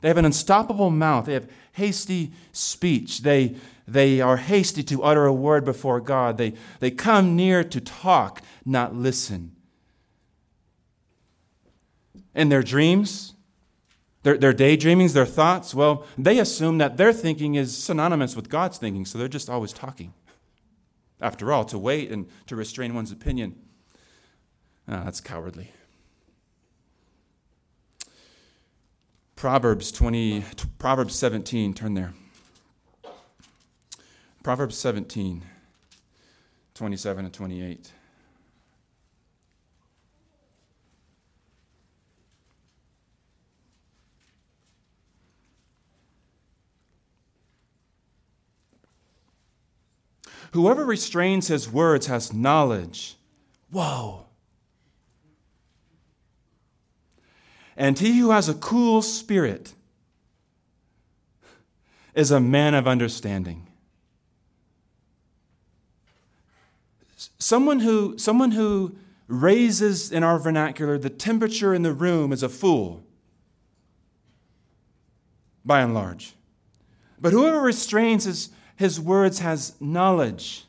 They 0.00 0.08
have 0.08 0.16
an 0.16 0.24
unstoppable 0.24 0.90
mouth. 0.90 1.26
They 1.26 1.34
have 1.34 1.50
hasty 1.72 2.32
speech. 2.52 3.20
They, 3.22 3.56
they 3.86 4.20
are 4.20 4.36
hasty 4.36 4.82
to 4.84 5.02
utter 5.02 5.26
a 5.26 5.32
word 5.32 5.64
before 5.64 6.00
God. 6.00 6.38
They, 6.38 6.54
they 6.80 6.90
come 6.90 7.36
near 7.36 7.64
to 7.64 7.80
talk, 7.80 8.42
not 8.64 8.94
listen. 8.94 9.52
In 12.34 12.48
their 12.48 12.62
dreams, 12.62 13.34
their, 14.28 14.36
their 14.36 14.52
daydreamings, 14.52 15.14
their 15.14 15.24
thoughts, 15.24 15.74
well, 15.74 16.04
they 16.18 16.38
assume 16.38 16.76
that 16.78 16.98
their 16.98 17.14
thinking 17.14 17.54
is 17.54 17.74
synonymous 17.74 18.36
with 18.36 18.50
God's 18.50 18.76
thinking, 18.76 19.06
so 19.06 19.16
they're 19.16 19.26
just 19.26 19.48
always 19.48 19.72
talking. 19.72 20.12
After 21.18 21.50
all, 21.50 21.64
to 21.64 21.78
wait 21.78 22.10
and 22.10 22.28
to 22.46 22.54
restrain 22.54 22.94
one's 22.94 23.10
opinion, 23.10 23.56
ah, 24.86 25.02
that's 25.02 25.22
cowardly. 25.22 25.72
Proverbs 29.34 29.90
20, 29.92 30.44
Proverbs 30.78 31.14
17, 31.14 31.72
turn 31.72 31.94
there. 31.94 32.12
Proverbs 34.42 34.76
17, 34.76 35.42
27 36.74 37.24
and 37.24 37.32
28. 37.32 37.92
Whoever 50.52 50.84
restrains 50.84 51.48
his 51.48 51.70
words 51.70 52.06
has 52.06 52.32
knowledge. 52.32 53.16
Whoa. 53.70 54.26
And 57.76 57.98
he 57.98 58.18
who 58.18 58.30
has 58.30 58.48
a 58.48 58.54
cool 58.54 59.02
spirit 59.02 59.74
is 62.14 62.30
a 62.30 62.40
man 62.40 62.74
of 62.74 62.88
understanding. 62.88 63.66
Someone 67.38 67.80
who, 67.80 68.18
someone 68.18 68.52
who 68.52 68.96
raises, 69.28 70.10
in 70.10 70.24
our 70.24 70.38
vernacular, 70.38 70.98
the 70.98 71.10
temperature 71.10 71.74
in 71.74 71.82
the 71.82 71.92
room 71.92 72.32
is 72.32 72.42
a 72.42 72.48
fool, 72.48 73.04
by 75.64 75.80
and 75.80 75.94
large. 75.94 76.34
But 77.20 77.32
whoever 77.32 77.60
restrains 77.60 78.24
his, 78.24 78.50
his 78.78 79.00
words 79.00 79.40
has 79.40 79.74
knowledge. 79.80 80.64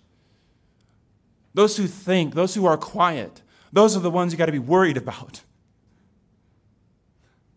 Those 1.54 1.78
who 1.78 1.86
think, 1.86 2.34
those 2.34 2.56
who 2.56 2.66
are 2.66 2.76
quiet, 2.76 3.44
those 3.72 3.96
are 3.96 4.00
the 4.00 4.10
ones 4.10 4.34
you 4.34 4.38
got 4.38 4.48
to 4.48 4.52
be 4.52 4.58
worried 4.58 4.98
about. 4.98 5.42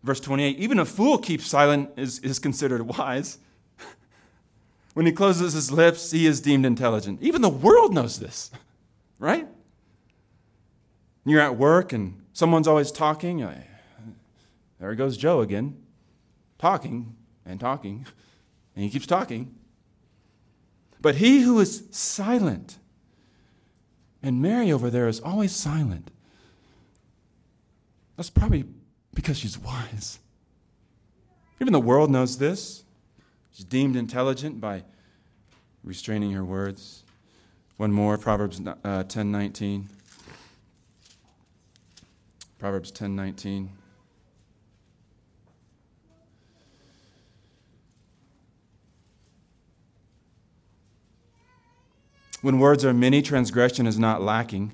Verse 0.03 0.19
28 0.19 0.59
Even 0.59 0.77
a 0.77 0.85
fool 0.85 1.17
keeps 1.17 1.47
silent 1.47 1.89
is, 1.97 2.19
is 2.19 2.37
considered 2.37 2.83
wise. 2.83 3.39
when 4.93 5.07
he 5.07 5.11
closes 5.11 5.53
his 5.53 5.71
lips, 5.71 6.11
he 6.11 6.27
is 6.27 6.39
deemed 6.39 6.67
intelligent. 6.67 7.19
Even 7.23 7.41
the 7.41 7.49
world 7.49 7.91
knows 7.91 8.19
this, 8.19 8.51
right? 9.17 9.47
You're 11.25 11.41
at 11.41 11.57
work 11.57 11.93
and 11.93 12.21
someone's 12.33 12.67
always 12.67 12.91
talking. 12.91 13.39
There 14.79 14.93
goes 14.93 15.17
Joe 15.17 15.41
again, 15.41 15.81
talking 16.59 17.15
and 17.43 17.59
talking, 17.59 18.05
and 18.75 18.83
he 18.83 18.91
keeps 18.91 19.07
talking. 19.07 19.55
But 21.03 21.15
he 21.15 21.41
who 21.41 21.59
is 21.59 21.83
silent, 21.91 22.77
and 24.23 24.41
Mary 24.41 24.71
over 24.71 24.89
there 24.89 25.09
is 25.09 25.19
always 25.19 25.53
silent, 25.53 26.09
that's 28.15 28.29
probably 28.29 28.63
because 29.13 29.37
she's 29.37 29.59
wise. 29.59 30.19
Even 31.59 31.73
the 31.73 31.79
world 31.81 32.09
knows 32.09 32.37
this. 32.37 32.85
She's 33.51 33.65
deemed 33.65 33.97
intelligent 33.97 34.61
by 34.61 34.85
restraining 35.83 36.31
her 36.31 36.45
words. 36.45 37.03
One 37.75 37.91
more, 37.91 38.17
Proverbs 38.17 38.61
uh, 38.85 39.03
10 39.03 39.29
19. 39.29 39.89
Proverbs 42.59 42.91
10 42.91 43.13
19. 43.13 43.69
When 52.43 52.59
words 52.59 52.83
are 52.83 52.93
many, 52.93 53.21
transgression 53.21 53.87
is 53.87 53.97
not 53.97 54.21
lacking. 54.21 54.73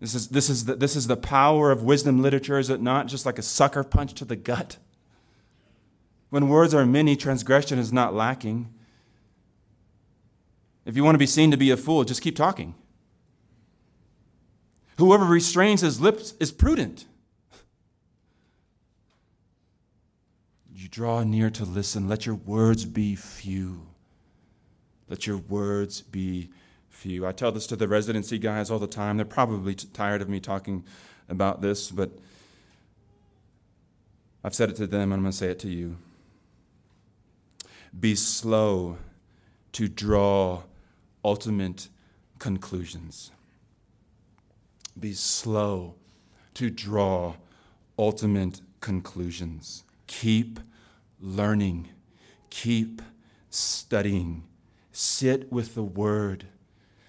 This 0.00 0.14
is, 0.14 0.28
this, 0.28 0.48
is 0.48 0.64
the, 0.64 0.74
this 0.74 0.96
is 0.96 1.06
the 1.06 1.18
power 1.18 1.70
of 1.70 1.82
wisdom 1.82 2.22
literature, 2.22 2.58
is 2.58 2.70
it 2.70 2.80
not? 2.80 3.08
Just 3.08 3.26
like 3.26 3.38
a 3.38 3.42
sucker 3.42 3.84
punch 3.84 4.14
to 4.14 4.24
the 4.24 4.34
gut. 4.34 4.78
When 6.30 6.48
words 6.48 6.72
are 6.72 6.86
many, 6.86 7.14
transgression 7.14 7.78
is 7.78 7.92
not 7.92 8.14
lacking. 8.14 8.72
If 10.86 10.96
you 10.96 11.04
want 11.04 11.14
to 11.14 11.18
be 11.18 11.26
seen 11.26 11.50
to 11.50 11.58
be 11.58 11.70
a 11.70 11.76
fool, 11.76 12.04
just 12.04 12.22
keep 12.22 12.36
talking. 12.36 12.74
Whoever 14.96 15.26
restrains 15.26 15.82
his 15.82 16.00
lips 16.00 16.32
is 16.40 16.52
prudent. 16.52 17.04
You 20.74 20.88
draw 20.88 21.22
near 21.22 21.50
to 21.50 21.66
listen. 21.66 22.08
Let 22.08 22.24
your 22.24 22.36
words 22.36 22.86
be 22.86 23.14
few. 23.14 23.91
Let 25.12 25.26
your 25.26 25.36
words 25.36 26.00
be 26.00 26.48
few. 26.88 27.26
I 27.26 27.32
tell 27.32 27.52
this 27.52 27.66
to 27.66 27.76
the 27.76 27.86
residency 27.86 28.38
guys 28.38 28.70
all 28.70 28.78
the 28.78 28.86
time. 28.86 29.18
They're 29.18 29.26
probably 29.26 29.74
t- 29.74 29.86
tired 29.92 30.22
of 30.22 30.30
me 30.30 30.40
talking 30.40 30.86
about 31.28 31.60
this, 31.60 31.90
but 31.90 32.12
I've 34.42 34.54
said 34.54 34.70
it 34.70 34.76
to 34.76 34.86
them 34.86 35.12
and 35.12 35.12
I'm 35.12 35.20
going 35.20 35.32
to 35.32 35.36
say 35.36 35.48
it 35.48 35.58
to 35.58 35.68
you. 35.68 35.98
Be 38.00 38.14
slow 38.14 38.96
to 39.72 39.86
draw 39.86 40.62
ultimate 41.22 41.90
conclusions. 42.38 43.32
Be 44.98 45.12
slow 45.12 45.96
to 46.54 46.70
draw 46.70 47.34
ultimate 47.98 48.62
conclusions. 48.80 49.84
Keep 50.06 50.58
learning. 51.20 51.90
Keep 52.48 53.02
studying. 53.50 54.44
Sit 54.92 55.50
with 55.50 55.74
the 55.74 55.82
Word 55.82 56.46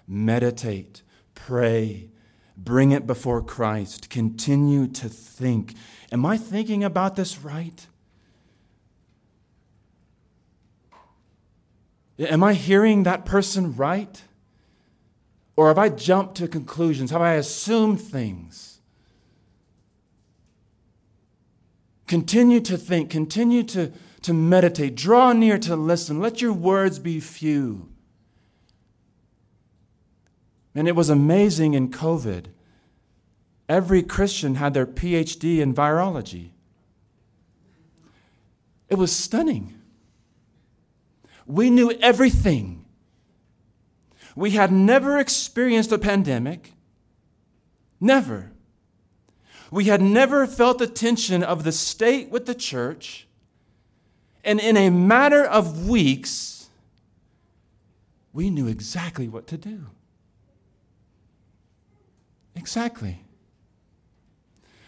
meditate, 0.08 1.02
pray, 1.36 2.10
Bring 2.56 2.92
it 2.92 3.08
before 3.08 3.42
Christ. 3.42 4.10
Continue 4.10 4.88
to 4.88 5.10
think. 5.10 5.74
Am 6.12 6.26
I 6.26 6.38
thinking 6.38 6.84
about 6.84 7.16
this 7.16 7.40
right? 7.40 7.88
Am 12.20 12.44
I 12.44 12.54
hearing 12.54 13.04
that 13.04 13.26
person 13.26 13.76
right? 13.76 14.22
Or 15.56 15.68
have 15.68 15.80
I 15.80 15.90
jumped 15.90 16.36
to 16.36 16.48
conclusions? 16.48 17.10
Have 17.12 17.22
I 17.22 17.34
assumed 17.34 18.02
things? 18.02 18.80
Continue 22.06 22.60
to 22.62 22.78
think, 22.78 23.10
continue 23.10 23.64
to, 23.64 23.92
to 24.24 24.34
meditate, 24.34 24.96
draw 24.96 25.34
near 25.34 25.58
to 25.60 25.76
listen. 25.76 26.20
Let 26.20 26.42
your 26.42 26.54
words 26.54 27.00
be 27.00 27.20
few. 27.20 27.90
And 30.76 30.88
it 30.88 30.96
was 30.96 31.10
amazing 31.10 31.74
in 31.74 31.90
COVID. 31.90 32.48
Every 33.70 34.02
Christian 34.02 34.56
had 34.56 34.74
their 34.74 34.86
PhD 34.86 35.60
in 35.60 35.74
virology. 35.74 36.50
It 38.90 38.96
was 38.96 39.16
stunning. 39.16 39.80
We 41.46 41.70
knew 41.70 41.92
everything. 42.00 42.86
We 44.36 44.52
had 44.52 44.72
never 44.72 45.18
experienced 45.18 45.92
a 45.92 45.98
pandemic. 45.98 46.74
Never. 48.00 48.52
We 49.72 49.86
had 49.86 50.02
never 50.02 50.46
felt 50.46 50.78
the 50.78 50.88
tension 50.88 51.44
of 51.44 51.64
the 51.64 51.72
state 51.72 52.30
with 52.30 52.46
the 52.46 52.56
church. 52.56 53.28
And 54.44 54.60
in 54.60 54.76
a 54.76 54.90
matter 54.90 55.44
of 55.44 55.88
weeks, 55.88 56.70
we 58.34 58.50
knew 58.50 58.68
exactly 58.68 59.28
what 59.28 59.48
to 59.48 59.58
do. 59.58 59.86
Exactly. 62.56 63.24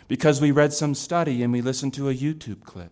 Because 0.07 0.41
we 0.41 0.51
read 0.51 0.73
some 0.73 0.93
study 0.93 1.41
and 1.41 1.51
we 1.51 1.61
listened 1.61 1.93
to 1.95 2.09
a 2.09 2.13
YouTube 2.13 2.63
clip. 2.63 2.91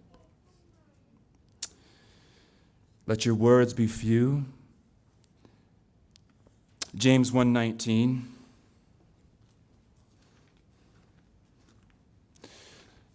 Let 3.06 3.26
your 3.26 3.36
words 3.36 3.73
be 3.73 3.88
few. 3.88 4.45
James 6.95 7.32
1:19 7.32 8.30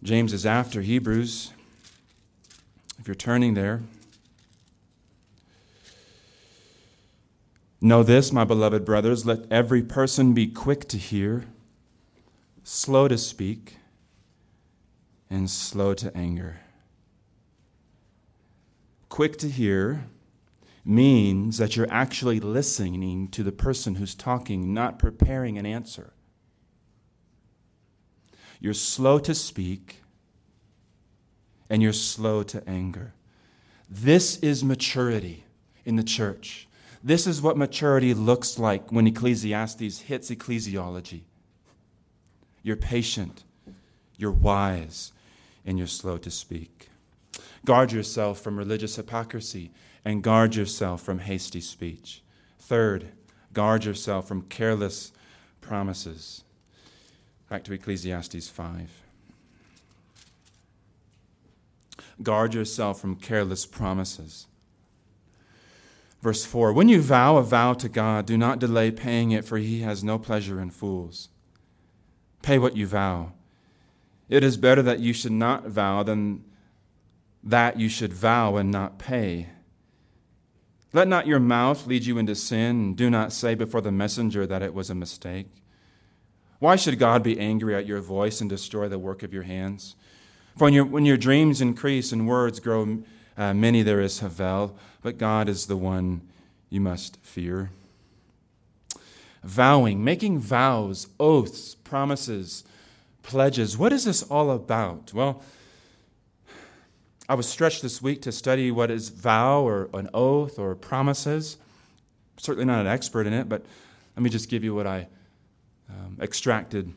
James 0.01 0.31
is 0.31 0.45
after 0.45 0.81
Hebrews. 0.81 1.51
If 2.99 3.07
you're 3.07 3.15
turning 3.15 3.53
there, 3.53 3.81
Know 7.81 8.03
this, 8.03 8.33
my 8.33 8.43
beloved 8.43 8.83
brothers, 8.83 9.25
let 9.25 9.49
every 9.49 9.81
person 9.81 10.33
be 10.33 10.47
quick 10.47 10.87
to 10.89 10.97
hear, 10.97 11.45
slow 12.63 13.07
to 13.07 13.17
speak, 13.17 13.77
and 15.29 15.49
slow 15.49 15.93
to 15.93 16.15
anger. 16.15 16.59
Quick 19.07 19.37
to 19.37 19.49
hear 19.49 20.07
means 20.83 21.57
that 21.57 21.77
you're 21.77 21.91
actually 21.91 22.41
listening 22.41 23.29
to 23.29 23.43
the 23.43 23.51
person 23.51 23.95
who's 23.95 24.15
talking, 24.15 24.73
not 24.73 24.99
preparing 24.99 25.57
an 25.57 25.65
answer. 25.65 26.11
You're 28.59 28.73
slow 28.73 29.19
to 29.19 29.33
speak, 29.33 30.01
and 31.69 31.81
you're 31.81 31.93
slow 31.93 32.43
to 32.43 32.67
anger. 32.67 33.13
This 33.89 34.37
is 34.37 34.63
maturity 34.63 35.45
in 35.85 35.95
the 35.95 36.03
church. 36.03 36.67
This 37.03 37.25
is 37.25 37.41
what 37.41 37.57
maturity 37.57 38.13
looks 38.13 38.59
like 38.59 38.91
when 38.91 39.07
Ecclesiastes 39.07 39.99
hits 39.99 40.29
ecclesiology. 40.29 41.21
You're 42.61 42.75
patient, 42.75 43.43
you're 44.17 44.31
wise, 44.31 45.13
and 45.65 45.77
you're 45.77 45.87
slow 45.87 46.17
to 46.17 46.29
speak. 46.31 46.89
Guard 47.65 47.91
yourself 47.91 48.41
from 48.41 48.57
religious 48.57 48.95
hypocrisy 48.95 49.71
and 50.03 50.23
guard 50.23 50.55
yourself 50.55 51.01
from 51.01 51.19
hasty 51.19 51.61
speech. 51.61 52.21
Third, 52.59 53.09
guard 53.53 53.85
yourself 53.85 54.27
from 54.27 54.43
careless 54.43 55.11
promises. 55.61 56.43
Back 57.49 57.63
to 57.63 57.73
Ecclesiastes 57.73 58.49
5. 58.49 58.89
Guard 62.21 62.53
yourself 62.53 62.99
from 62.99 63.15
careless 63.15 63.65
promises. 63.65 64.47
Verse 66.21 66.45
4 66.45 66.73
When 66.73 66.89
you 66.89 67.01
vow 67.01 67.37
a 67.37 67.43
vow 67.43 67.73
to 67.73 67.89
God, 67.89 68.25
do 68.25 68.37
not 68.37 68.59
delay 68.59 68.91
paying 68.91 69.31
it, 69.31 69.45
for 69.45 69.57
he 69.57 69.81
has 69.81 70.03
no 70.03 70.19
pleasure 70.19 70.59
in 70.59 70.69
fools. 70.69 71.29
Pay 72.41 72.59
what 72.59 72.75
you 72.75 72.87
vow. 72.87 73.33
It 74.27 74.43
is 74.43 74.57
better 74.57 74.81
that 74.81 74.99
you 74.99 75.13
should 75.13 75.31
not 75.31 75.67
vow 75.67 76.03
than 76.03 76.43
that 77.43 77.79
you 77.79 77.89
should 77.89 78.13
vow 78.13 78.57
and 78.57 78.69
not 78.69 78.99
pay. 78.99 79.47
Let 80.91 81.07
not 81.07 81.27
your 81.27 81.39
mouth 81.39 81.87
lead 81.87 82.05
you 82.05 82.17
into 82.17 82.35
sin, 82.35 82.69
and 82.69 82.97
do 82.97 83.09
not 83.09 83.31
say 83.31 83.55
before 83.55 83.81
the 83.81 83.91
messenger 83.91 84.45
that 84.45 84.61
it 84.61 84.73
was 84.73 84.89
a 84.89 84.95
mistake. 84.95 85.47
Why 86.59 86.75
should 86.75 86.99
God 86.99 87.23
be 87.23 87.39
angry 87.39 87.75
at 87.75 87.85
your 87.85 88.01
voice 88.01 88.41
and 88.41 88.49
destroy 88.49 88.89
the 88.89 88.99
work 88.99 89.23
of 89.23 89.33
your 89.33 89.43
hands? 89.43 89.95
For 90.59 90.65
when 90.65 90.73
your, 90.73 90.83
when 90.83 91.05
your 91.05 91.15
dreams 91.15 91.61
increase 91.61 92.11
and 92.11 92.27
words 92.27 92.59
grow 92.59 93.01
uh, 93.37 93.53
many, 93.53 93.81
there 93.81 94.01
is 94.01 94.19
Havel 94.19 94.75
but 95.01 95.17
God 95.17 95.47
is 95.47 95.67
the 95.67 95.77
one 95.77 96.19
you 96.69 96.81
must 96.81 97.15
fear. 97.23 97.71
Vowing, 99.41 100.03
making 100.03 100.39
vows, 100.39 101.07
oaths, 101.17 101.75
promises, 101.75 102.65
pledges. 103.23 103.77
What 103.77 103.93
is 103.93 104.03
this 104.03 104.21
all 104.23 104.51
about? 104.51 105.13
Well, 105.13 105.41
I 107.29 107.35
was 107.35 107.47
stretched 107.47 107.81
this 107.81 108.01
week 108.01 108.21
to 108.23 108.33
study 108.33 108.69
what 108.69 108.91
is 108.91 109.07
vow 109.07 109.61
or 109.61 109.89
an 109.93 110.09
oath 110.13 110.59
or 110.59 110.75
promises. 110.75 111.55
Certainly 112.35 112.65
not 112.65 112.81
an 112.81 112.87
expert 112.87 113.27
in 113.27 113.31
it, 113.31 113.47
but 113.47 113.63
let 114.17 114.23
me 114.23 114.29
just 114.29 114.49
give 114.49 114.65
you 114.65 114.75
what 114.75 114.87
I 114.87 115.07
um, 115.89 116.17
extracted 116.19 116.93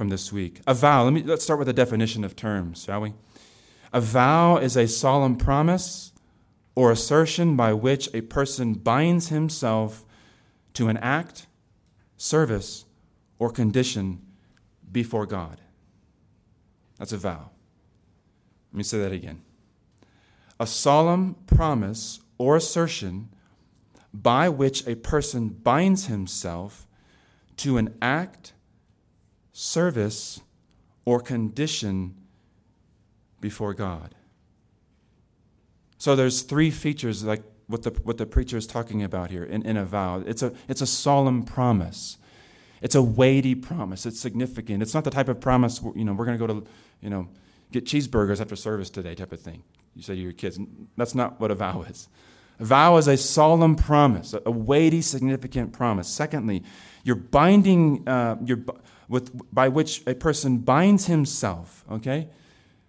from 0.00 0.08
this 0.08 0.32
week. 0.32 0.62
A 0.66 0.72
vow, 0.72 1.04
let 1.04 1.12
me, 1.12 1.22
let's 1.22 1.44
start 1.44 1.58
with 1.58 1.68
a 1.68 1.74
definition 1.74 2.24
of 2.24 2.34
terms, 2.34 2.84
shall 2.84 3.02
we? 3.02 3.12
A 3.92 4.00
vow 4.00 4.56
is 4.56 4.74
a 4.74 4.88
solemn 4.88 5.36
promise 5.36 6.12
or 6.74 6.90
assertion 6.90 7.54
by 7.54 7.74
which 7.74 8.08
a 8.14 8.22
person 8.22 8.72
binds 8.72 9.28
himself 9.28 10.06
to 10.72 10.88
an 10.88 10.96
act, 10.96 11.48
service, 12.16 12.86
or 13.38 13.50
condition 13.50 14.22
before 14.90 15.26
God. 15.26 15.60
That's 16.98 17.12
a 17.12 17.18
vow. 17.18 17.50
Let 18.72 18.78
me 18.78 18.84
say 18.84 19.00
that 19.00 19.12
again. 19.12 19.42
A 20.58 20.66
solemn 20.66 21.34
promise 21.46 22.20
or 22.38 22.56
assertion 22.56 23.28
by 24.14 24.48
which 24.48 24.86
a 24.86 24.94
person 24.94 25.50
binds 25.50 26.06
himself 26.06 26.88
to 27.58 27.76
an 27.76 27.94
act, 28.00 28.54
service, 29.60 30.40
or 31.04 31.20
condition 31.20 32.14
before 33.42 33.74
God. 33.74 34.14
So 35.98 36.16
there's 36.16 36.40
three 36.40 36.70
features 36.70 37.24
like 37.24 37.42
what 37.66 37.82
the, 37.82 37.90
what 38.04 38.16
the 38.16 38.24
preacher 38.24 38.56
is 38.56 38.66
talking 38.66 39.02
about 39.02 39.30
here 39.30 39.44
in, 39.44 39.62
in 39.62 39.76
a 39.76 39.84
vow. 39.84 40.22
It's 40.26 40.42
a, 40.42 40.54
it's 40.66 40.80
a 40.80 40.86
solemn 40.86 41.42
promise. 41.42 42.16
It's 42.80 42.94
a 42.94 43.02
weighty 43.02 43.54
promise. 43.54 44.06
It's 44.06 44.18
significant. 44.18 44.82
It's 44.82 44.94
not 44.94 45.04
the 45.04 45.10
type 45.10 45.28
of 45.28 45.40
promise, 45.40 45.82
you 45.94 46.06
know, 46.06 46.14
we're 46.14 46.24
going 46.24 46.38
to 46.38 46.46
go 46.46 46.60
to, 46.60 46.66
you 47.02 47.10
know, 47.10 47.28
get 47.70 47.84
cheeseburgers 47.84 48.40
after 48.40 48.56
service 48.56 48.88
today 48.88 49.14
type 49.14 49.32
of 49.32 49.40
thing. 49.40 49.62
You 49.94 50.02
say 50.02 50.14
to 50.14 50.20
your 50.20 50.32
kids. 50.32 50.58
That's 50.96 51.14
not 51.14 51.38
what 51.38 51.50
a 51.50 51.54
vow 51.54 51.82
is. 51.82 52.08
A 52.60 52.64
vow 52.64 52.96
is 52.96 53.08
a 53.08 53.18
solemn 53.18 53.76
promise, 53.76 54.34
a 54.44 54.50
weighty, 54.50 55.02
significant 55.02 55.72
promise. 55.72 56.08
Secondly, 56.08 56.62
you're 57.04 57.16
binding, 57.16 58.08
uh, 58.08 58.36
you're, 58.44 58.60
with, 59.10 59.52
by 59.52 59.68
which 59.68 60.02
a 60.06 60.14
person 60.14 60.58
binds 60.58 61.06
himself, 61.06 61.84
okay? 61.90 62.28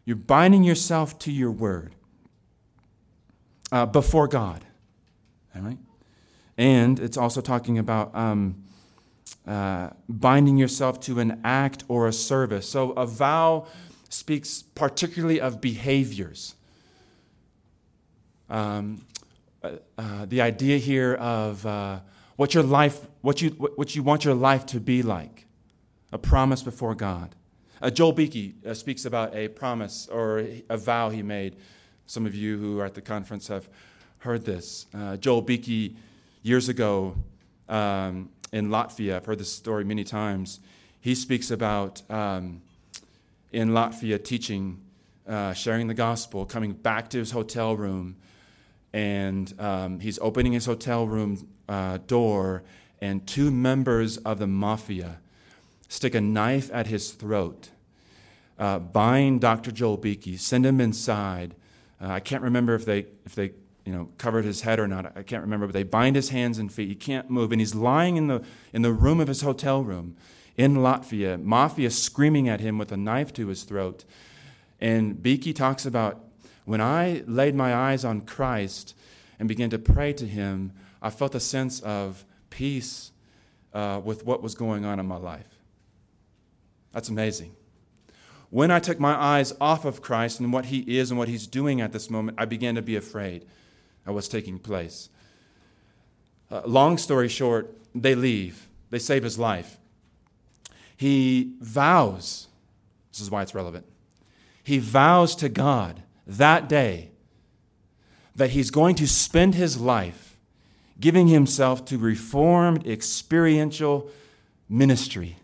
You're 0.06 0.16
binding 0.16 0.64
yourself 0.64 1.18
to 1.20 1.32
your 1.32 1.50
word 1.50 1.96
uh, 3.72 3.88
before 3.88 4.28
God. 4.28 4.64
All 5.56 5.64
right? 5.64 5.80
And 6.60 7.00
it's 7.00 7.18
also 7.18 7.42
talking 7.42 7.80
about 7.80 8.16
um, 8.16 8.64
uh, 9.48 9.90
binding 10.08 10.58
yourself 10.58 11.00
to 11.02 11.20
an 11.20 11.42
act 11.44 11.86
or 11.88 12.08
a 12.08 12.14
service. 12.14 12.70
So 12.70 12.92
a 12.92 13.08
vow 13.08 13.66
speaks 14.08 14.62
particularly 14.62 15.42
of 15.42 15.60
behaviors. 15.60 16.54
Um, 18.48 19.04
uh, 19.64 19.72
uh 19.98 20.26
the 20.26 20.42
idea 20.42 20.78
here 20.78 21.16
of 21.16 21.66
uh, 21.66 22.02
what 22.36 22.54
your 22.54 22.64
life, 22.64 23.08
what 23.22 23.42
you, 23.42 23.50
what 23.50 23.96
you 23.96 24.04
want 24.04 24.24
your 24.24 24.36
life 24.36 24.68
to 24.68 24.80
be 24.80 25.02
like, 25.02 25.48
a 26.12 26.18
promise 26.18 26.62
before 26.64 26.96
God. 26.96 27.36
Uh, 27.82 27.90
Joel 27.90 28.12
Beeke 28.12 28.56
speaks 28.74 29.06
about 29.06 29.36
a 29.36 29.48
promise 29.48 30.08
or 30.08 30.46
a 30.70 30.78
vow 30.78 31.10
he 31.10 31.24
made 31.24 31.56
some 32.06 32.26
of 32.26 32.36
you 32.36 32.58
who 32.58 32.80
are 32.80 32.86
at 32.86 32.94
the 32.94 33.02
conference 33.02 33.48
have 33.48 33.70
heard 34.20 34.46
this. 34.46 34.86
Uh, 34.94 35.18
Joel 35.18 35.42
Beeke, 35.42 35.96
years 36.44 36.70
ago 36.70 37.16
um, 37.70 38.30
in 38.52 38.68
Latvia, 38.68 39.16
I've 39.16 39.26
heard 39.26 39.40
this 39.40 39.52
story 39.52 39.86
many 39.86 40.04
times. 40.04 40.60
he 41.00 41.16
speaks 41.16 41.50
about 41.50 42.02
um, 42.12 42.62
in 43.52 43.70
Latvia 43.70 44.24
teaching, 44.24 44.82
uh, 45.28 45.54
sharing 45.54 45.88
the 45.88 45.94
gospel, 45.94 46.46
coming 46.46 46.74
back 46.74 47.10
to 47.12 47.18
his 47.18 47.32
hotel 47.32 47.76
room, 47.76 48.18
and 48.94 49.54
um, 49.60 50.00
he's 50.00 50.20
opening 50.20 50.52
his 50.52 50.66
hotel 50.66 51.08
room 51.08 51.48
uh, 51.70 51.98
door, 52.08 52.64
and 53.00 53.26
two 53.26 53.50
members 53.50 54.18
of 54.18 54.38
the 54.38 54.48
mafia 54.48 55.20
stick 55.92 56.16
a 56.16 56.22
knife 56.22 56.70
at 56.72 56.88
his 56.88 57.12
throat, 57.12 57.70
uh, 58.58 58.80
bind 58.80 59.42
Dr. 59.42 59.72
Joel 59.72 59.98
Beeke, 59.98 60.40
send 60.40 60.66
him 60.66 60.80
inside. 60.80 61.54
Uh, 62.02 62.08
I 62.08 62.22
can't 62.22 62.42
remember 62.42 62.74
if 62.76 62.86
they 62.86 63.08
if 63.26 63.36
they 63.36 63.52
you 63.84 63.92
know 63.92 64.08
covered 64.18 64.46
his 64.46 64.62
head 64.62 64.80
or 64.80 64.88
not. 64.88 65.18
I 65.18 65.24
can't 65.24 65.42
remember, 65.44 65.68
but 65.68 65.74
they 65.74 65.84
bind 65.84 66.16
his 66.16 66.30
hands 66.30 66.58
and 66.58 66.72
feet. 66.72 66.88
He 66.88 66.96
can't 66.96 67.30
move, 67.30 67.52
and 67.52 67.60
he's 67.60 67.76
lying 67.76 68.16
in 68.16 68.28
the 68.28 68.42
in 68.72 68.84
the 68.84 68.94
room 68.94 69.20
of 69.20 69.28
his 69.28 69.42
hotel 69.42 69.84
room 69.84 70.16
in 70.56 70.78
Latvia, 70.78 71.42
mafia 71.42 71.92
screaming 71.92 72.48
at 72.48 72.62
him 72.62 72.78
with 72.78 72.94
a 72.94 72.98
knife 72.98 73.34
to 73.34 73.48
his 73.48 73.64
throat. 73.64 74.06
And 74.80 75.22
Beeke 75.22 75.54
talks 75.54 75.86
about 75.86 76.24
when 76.64 76.80
I 76.80 77.24
laid 77.28 77.54
my 77.54 77.76
eyes 77.76 78.06
on 78.06 78.22
Christ 78.22 78.96
and 79.40 79.50
began 79.50 79.70
to 79.72 79.80
pray 79.80 80.14
to 80.14 80.26
him, 80.26 80.72
I 81.02 81.10
felt 81.10 81.36
a 81.36 81.40
sense 81.40 81.82
of 81.82 82.24
peace 82.50 83.12
uh, 83.74 84.00
with 84.04 84.26
what 84.26 84.42
was 84.42 84.56
going 84.56 84.86
on 84.86 84.98
in 84.98 85.06
my 85.06 85.18
life. 85.18 85.51
That's 86.92 87.10
amazing. 87.10 87.56
When 88.50 88.70
I 88.70 88.80
took 88.80 89.00
my 89.00 89.14
eyes 89.14 89.54
off 89.62 89.86
of 89.86 90.02
Christ 90.02 90.40
and 90.40 90.52
what 90.52 90.66
he 90.66 90.80
is 90.80 91.10
and 91.10 91.18
what 91.18 91.30
he's 91.30 91.48
doing 91.48 91.80
at 91.80 91.94
this 91.94 92.10
moment, 92.10 92.38
I 92.40 92.46
began 92.46 92.76
to 92.76 92.82
be 92.82 92.98
afraid 92.98 93.46
of 94.06 94.14
what's 94.14 94.28
taking 94.28 94.60
place. 94.60 95.10
Uh, 96.50 96.62
long 96.66 96.98
story 96.98 97.30
short, 97.30 97.74
they 97.96 98.14
leave. 98.14 98.68
They 98.90 99.00
save 99.00 99.24
his 99.24 99.40
life. 99.40 99.78
He 100.98 101.54
vows, 101.62 102.48
this 103.12 103.22
is 103.22 103.32
why 103.32 103.42
it's 103.42 103.56
relevant. 103.56 103.86
He 104.64 104.78
vows 104.78 105.36
to 105.38 105.50
God 105.50 106.04
that 106.28 106.70
day 106.70 107.12
that 108.36 108.52
he's 108.52 108.70
going 108.70 108.96
to 108.96 109.08
spend 109.08 109.56
his 109.56 109.80
life 109.80 110.38
giving 111.00 111.28
himself 111.28 111.84
to 111.86 111.98
reformed 111.98 112.86
experiential 112.86 114.10
ministry. 114.70 115.38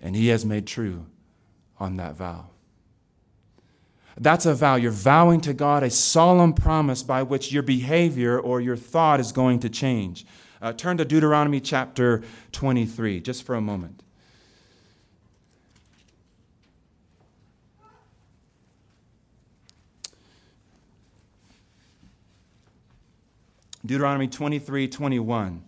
And 0.00 0.16
he 0.16 0.28
has 0.28 0.44
made 0.44 0.66
true 0.66 1.06
on 1.78 1.96
that 1.96 2.16
vow. 2.16 2.46
That's 4.18 4.44
a 4.44 4.54
vow. 4.54 4.76
You're 4.76 4.90
vowing 4.90 5.40
to 5.42 5.54
God 5.54 5.82
a 5.82 5.90
solemn 5.90 6.52
promise 6.52 7.02
by 7.02 7.22
which 7.22 7.52
your 7.52 7.62
behavior 7.62 8.38
or 8.38 8.60
your 8.60 8.76
thought 8.76 9.20
is 9.20 9.32
going 9.32 9.60
to 9.60 9.70
change. 9.70 10.26
Uh, 10.60 10.72
turn 10.72 10.98
to 10.98 11.04
Deuteronomy 11.04 11.60
chapter 11.60 12.22
23 12.52 13.20
just 13.20 13.44
for 13.44 13.54
a 13.54 13.60
moment. 13.60 14.02
Deuteronomy 23.86 24.28
23 24.28 24.88
21. 24.88 25.64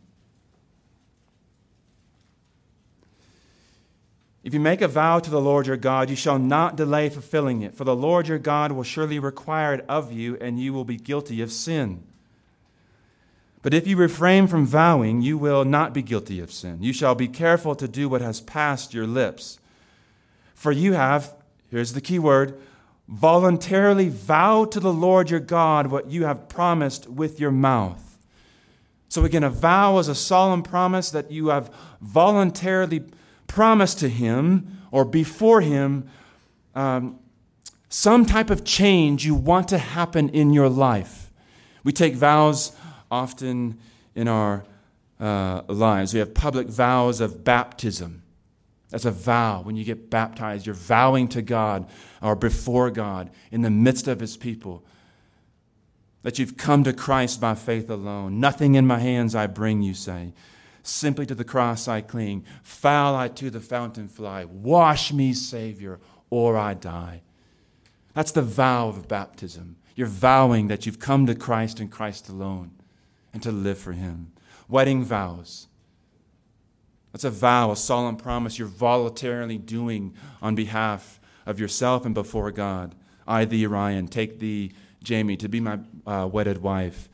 If 4.45 4.53
you 4.53 4.61
make 4.61 4.81
a 4.81 4.89
vow 4.89 5.21
to 5.21 5.31
the 5.31 5.41
Lord 5.41 5.69
your 5.69 5.77
God, 5.77 6.11
you 6.11 6.17
shall 6.17 6.39
not 6.39 6.77
delay 6.77 7.09
fulfilling 7.09 7.63
it, 7.63 7.77
for 7.77 7.85
the 7.85 7.95
Lord 7.95 8.27
your 8.27 8.39
God 8.39 8.73
will 8.73 8.83
surely 8.83 9.19
require 9.19 9.75
it 9.75 9.85
of 9.89 10.13
you, 10.13 10.37
and 10.41 10.59
you 10.59 10.73
will 10.73 10.85
be 10.85 10.97
guilty 10.97 11.41
of 11.43 11.53
sin. 11.53 12.03
But 13.63 13.73
if 13.73 13.87
you 13.87 13.97
refrain 13.97 14.49
from 14.49 14.67
vowing, 14.67 15.23
you 15.23 15.39
will 15.39 15.65
not 15.65 15.95
be 15.95 16.03
guilty 16.03 16.41
of 16.41 16.51
sin. 16.53 16.79
You 16.81 16.93
shall 16.93 17.15
be 17.15 17.29
careful 17.29 17.77
to 17.77 17.87
do 17.87 18.09
what 18.09 18.21
has 18.21 18.41
passed 18.41 18.93
your 18.93 19.07
lips. 19.07 19.61
For 20.57 20.73
you 20.73 20.95
have, 20.95 21.33
here's 21.71 21.93
the 21.93 22.01
key 22.01 22.19
word, 22.19 22.59
voluntarily 23.09 24.09
vowed 24.09 24.73
to 24.73 24.81
the 24.81 24.93
Lord 24.93 25.31
your 25.31 25.39
God 25.39 25.87
what 25.87 26.11
you 26.11 26.25
have 26.25 26.49
promised 26.49 27.09
with 27.09 27.39
your 27.39 27.53
mouth. 27.53 28.19
So 29.09 29.25
again, 29.25 29.45
a 29.45 29.51
vow 29.51 29.99
is 29.99 30.09
a 30.09 30.15
solemn 30.15 30.65
promise 30.65 31.11
that 31.13 31.31
you 31.31 31.49
have 31.49 31.73
voluntarily 32.01 33.05
promised 33.47 33.99
to 34.01 34.09
him 34.09 34.81
or 34.91 35.05
before 35.05 35.61
him 35.61 36.09
um, 36.75 37.19
some 37.89 38.25
type 38.25 38.51
of 38.51 38.65
change 38.65 39.27
you 39.27 39.35
want 39.35 39.69
to 39.69 39.79
happen 39.79 40.31
in 40.31 40.53
your 40.53 40.69
life. 40.69 41.31
We 41.85 41.93
take 41.93 42.15
vows 42.15 42.75
often 43.11 43.79
in 44.15 44.29
our 44.29 44.65
uh, 45.21 45.63
lives. 45.69 46.15
We 46.15 46.21
have 46.21 46.35
public 46.35 46.69
vows 46.69 47.21
of 47.21 47.45
baptism. 47.45 48.23
That's 48.91 49.05
a 49.05 49.11
vow. 49.11 49.63
When 49.63 49.77
you 49.77 49.85
get 49.85 50.11
baptized, 50.11 50.67
you're 50.67 50.75
vowing 50.75 51.29
to 51.29 51.43
God 51.43 51.89
or 52.21 52.37
before 52.37 52.91
God 52.91 53.31
in 53.51 53.63
the 53.63 53.71
midst 53.71 54.09
of 54.09 54.21
His 54.21 54.37
people 54.37 54.85
that 56.23 56.39
you've 56.39 56.57
come 56.57 56.85
to 56.85 56.93
Christ 56.93 57.41
by 57.41 57.55
faith 57.55 57.91
alone. 57.91 58.41
Nothing 58.41 58.75
in 58.75 58.87
my 58.87 58.99
hands 58.99 59.35
I 59.35 59.47
bring, 59.47 59.83
you 59.83 59.95
say. 59.95 60.33
Simply 60.83 61.27
to 61.27 61.35
the 61.35 61.45
cross 61.45 61.87
I 61.87 62.01
cling. 62.01 62.45
Foul 62.63 63.15
I 63.15 63.29
to 63.29 63.51
the 63.51 63.61
fountain 63.61 64.09
fly. 64.09 64.45
Wash 64.45 65.13
me, 65.13 65.33
Savior, 65.33 66.01
or 66.31 66.57
I 66.57 66.75
die. 66.75 67.23
That's 68.15 68.33
the 68.33 68.43
vow 68.43 68.89
of 68.89 69.09
baptism. 69.09 69.77
You're 69.95 70.07
vowing 70.07 70.69
that 70.69 70.87
you've 70.87 70.99
come 70.99 71.27
to 71.27 71.35
Christ 71.35 71.81
and 71.81 71.91
Christ 71.91 72.29
alone 72.29 72.73
and 73.33 73.43
to 73.43 73.53
live 73.53 73.79
for 73.79 73.93
Him. 73.93 74.33
Wedding 74.69 75.05
vows. 75.05 75.69
That's 77.13 77.25
a 77.25 77.31
vow, 77.31 77.71
a 77.71 77.77
solemn 77.77 78.17
promise 78.17 78.59
you're 78.59 78.69
voluntarily 78.69 79.59
doing 79.59 80.15
on 80.41 80.55
behalf 80.55 81.21
of 81.45 81.61
yourself 81.61 82.07
and 82.07 82.15
before 82.15 82.51
God. 82.51 82.95
I, 83.27 83.45
thee, 83.45 83.67
Ryan, 83.67 84.09
take 84.09 84.39
thee, 84.39 84.73
Jamie, 85.03 85.37
to 85.37 85.49
be 85.49 85.61
my 85.61 85.79
uh, 86.07 86.29
wedded 86.31 86.63
wife. 86.63 87.09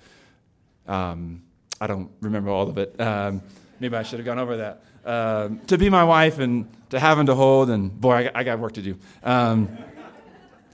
Um, 0.87 1.43
I 1.81 1.87
don't 1.87 2.11
remember 2.21 2.51
all 2.51 2.69
of 2.69 2.79
it. 2.79 3.01
Um, 3.01 3.43
maybe 3.81 3.97
I 3.97 4.03
should 4.03 4.19
have 4.19 4.27
gone 4.27 4.39
over 4.39 4.57
that. 4.57 4.83
Um, 5.05 5.61
to 5.67 5.79
be 5.79 5.89
my 5.91 6.05
wife 6.05 6.39
and 6.39 6.69
to 6.91 6.99
have 6.99 7.19
and 7.19 7.27
to 7.27 7.35
hold, 7.35 7.71
and 7.71 7.99
boy, 8.01 8.15
I, 8.15 8.31
I 8.41 8.45
got 8.45 8.59
work 8.59 8.73
to 8.75 8.83
do. 8.83 8.99
Um, 9.23 9.77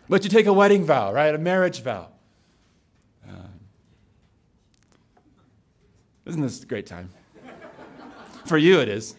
but 0.09 0.25
you 0.25 0.31
take 0.31 0.47
a 0.47 0.53
wedding 0.53 0.85
vow, 0.85 1.13
right? 1.13 1.35
A 1.35 1.39
marriage 1.39 1.83
vow. 1.83 2.09
Isn't 6.27 6.41
this 6.41 6.63
a 6.63 6.67
great 6.67 6.87
time? 6.87 7.11
For 8.47 8.57
you, 8.57 8.81
it 8.81 8.89
is. 8.89 9.15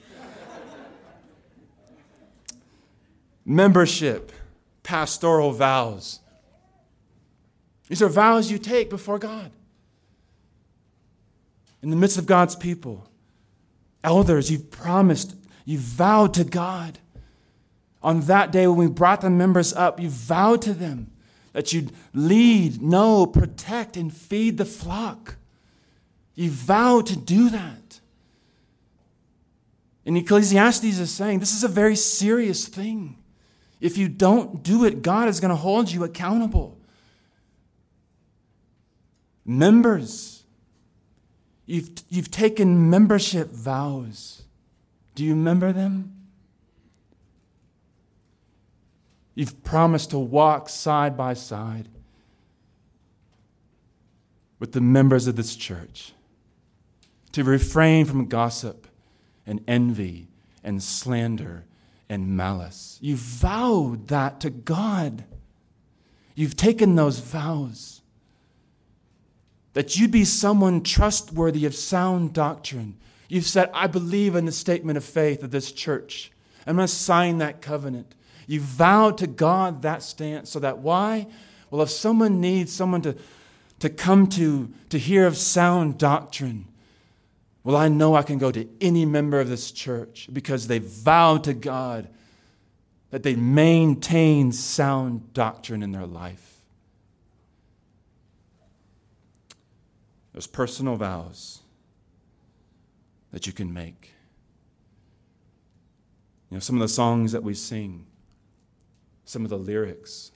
Membership, 3.45 4.31
pastoral 4.81 5.51
vows. 5.51 6.19
These 7.87 8.01
are 8.01 8.09
vows 8.09 8.49
you 8.49 8.57
take 8.57 8.89
before 8.89 9.19
God. 9.19 9.51
In 11.81 11.89
the 11.89 11.95
midst 11.95 12.17
of 12.17 12.25
God's 12.25 12.55
people, 12.55 13.07
elders, 14.03 14.49
you've 14.49 14.71
promised, 14.71 15.35
you've 15.65 15.81
vowed 15.81 16.33
to 16.35 16.43
God. 16.43 16.99
On 18.01 18.21
that 18.21 18.51
day 18.51 18.67
when 18.67 18.77
we 18.77 18.87
brought 18.87 19.21
the 19.21 19.29
members 19.29 19.73
up, 19.73 19.99
you 19.99 20.09
vowed 20.09 20.61
to 20.63 20.73
them 20.73 21.11
that 21.53 21.73
you'd 21.73 21.91
lead, 22.13 22.81
know, 22.81 23.25
protect, 23.25 23.97
and 23.97 24.13
feed 24.13 24.57
the 24.57 24.65
flock. 24.65 25.37
You 26.35 26.49
vowed 26.49 27.07
to 27.07 27.15
do 27.15 27.49
that. 27.49 27.99
And 30.05 30.17
Ecclesiastes 30.17 30.83
is 30.83 31.11
saying 31.11 31.39
this 31.39 31.55
is 31.55 31.63
a 31.63 31.69
very 31.69 31.95
serious 31.95 32.67
thing. 32.67 33.17
If 33.79 33.97
you 33.97 34.07
don't 34.07 34.61
do 34.63 34.85
it, 34.85 35.01
God 35.01 35.27
is 35.27 35.39
going 35.39 35.49
to 35.49 35.55
hold 35.55 35.91
you 35.91 36.03
accountable. 36.03 36.77
Members, 39.45 40.34
you've, 41.65 41.89
you've 42.09 42.31
taken 42.31 42.89
membership 42.89 43.51
vows. 43.51 44.43
Do 45.15 45.23
you 45.23 45.31
remember 45.31 45.71
them? 45.71 46.13
You've 49.33 49.63
promised 49.63 50.11
to 50.11 50.19
walk 50.19 50.69
side 50.69 51.17
by 51.17 51.33
side 51.33 51.89
with 54.59 54.71
the 54.71 54.81
members 54.81 55.27
of 55.27 55.35
this 55.35 55.55
church 55.55 56.13
to 57.33 57.43
refrain 57.43 58.05
from 58.05 58.27
gossip 58.27 58.87
and 59.45 59.61
envy 59.67 60.27
and 60.63 60.81
slander 60.81 61.65
and 62.07 62.37
malice. 62.37 62.97
You've 63.01 63.19
vowed 63.19 64.07
that 64.07 64.39
to 64.39 64.49
God. 64.49 65.25
You've 66.33 66.55
taken 66.55 66.95
those 66.95 67.19
vows 67.19 67.94
that 69.75 69.97
you'd 69.97 70.09
be 70.09 70.23
someone 70.23 70.81
trustworthy 70.81 71.65
of 71.65 71.75
sound 71.75 72.33
doctrine. 72.33 72.97
You've 73.27 73.45
said, 73.45 73.69
I 73.73 73.87
believe 73.87 74.35
in 74.35 74.45
the 74.45 74.51
statement 74.51 74.97
of 74.97 75.03
faith 75.03 75.43
of 75.43 75.51
this 75.51 75.71
church. 75.71 76.31
I'm 76.65 76.77
going 76.77 76.87
to 76.87 76.93
sign 76.93 77.39
that 77.39 77.61
covenant. 77.61 78.15
You 78.47 78.61
vowed 78.61 79.17
to 79.19 79.27
God 79.27 79.81
that 79.81 80.01
stance 80.01 80.49
so 80.49 80.59
that 80.59 80.77
why? 80.77 81.27
Well, 81.69 81.81
if 81.81 81.89
someone 81.89 82.39
needs 82.39 82.71
someone 82.71 83.01
to, 83.01 83.17
to 83.79 83.89
come 83.89 84.27
to 84.27 84.71
to 84.89 84.97
hear 84.97 85.27
of 85.27 85.35
sound 85.35 85.97
doctrine, 85.97 86.65
Well, 87.65 87.75
I 87.75 87.87
know 87.87 88.15
I 88.15 88.21
can 88.21 88.37
go 88.37 88.51
to 88.51 88.67
any 88.79 89.05
member 89.05 89.39
of 89.39 89.49
this 89.49 89.71
church 89.71 90.29
because 90.31 90.67
they 90.67 90.77
vowed 90.77 91.43
to 91.45 91.53
God 91.55 92.07
that 93.09 93.23
they 93.23 93.35
maintain 93.35 94.51
sound 94.51 95.33
doctrine 95.33 95.81
in 95.81 95.91
their 95.91 96.05
life. 96.05 96.54
There's 100.35 100.47
personal 100.47 100.97
vows 100.97 101.61
that 103.31 103.47
you 103.47 103.53
can 103.53 103.73
make. 103.73 104.11
You 106.49 106.57
know, 106.57 106.59
some 106.59 106.75
of 106.75 106.81
the 106.81 106.89
songs 106.89 107.31
that 107.31 107.41
we 107.41 107.53
sing, 107.53 108.05
some 109.23 109.45
of 109.45 109.49
the 109.49 109.57
lyrics, 109.57 110.33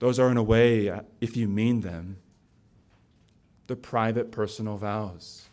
those 0.00 0.18
are, 0.18 0.32
in 0.32 0.36
a 0.36 0.42
way, 0.42 0.88
uh, 0.88 1.02
if 1.20 1.36
you 1.36 1.46
mean 1.46 1.82
them, 1.82 2.16
the 3.68 3.76
private 3.76 4.32
personal 4.32 4.76
vows 4.76 5.48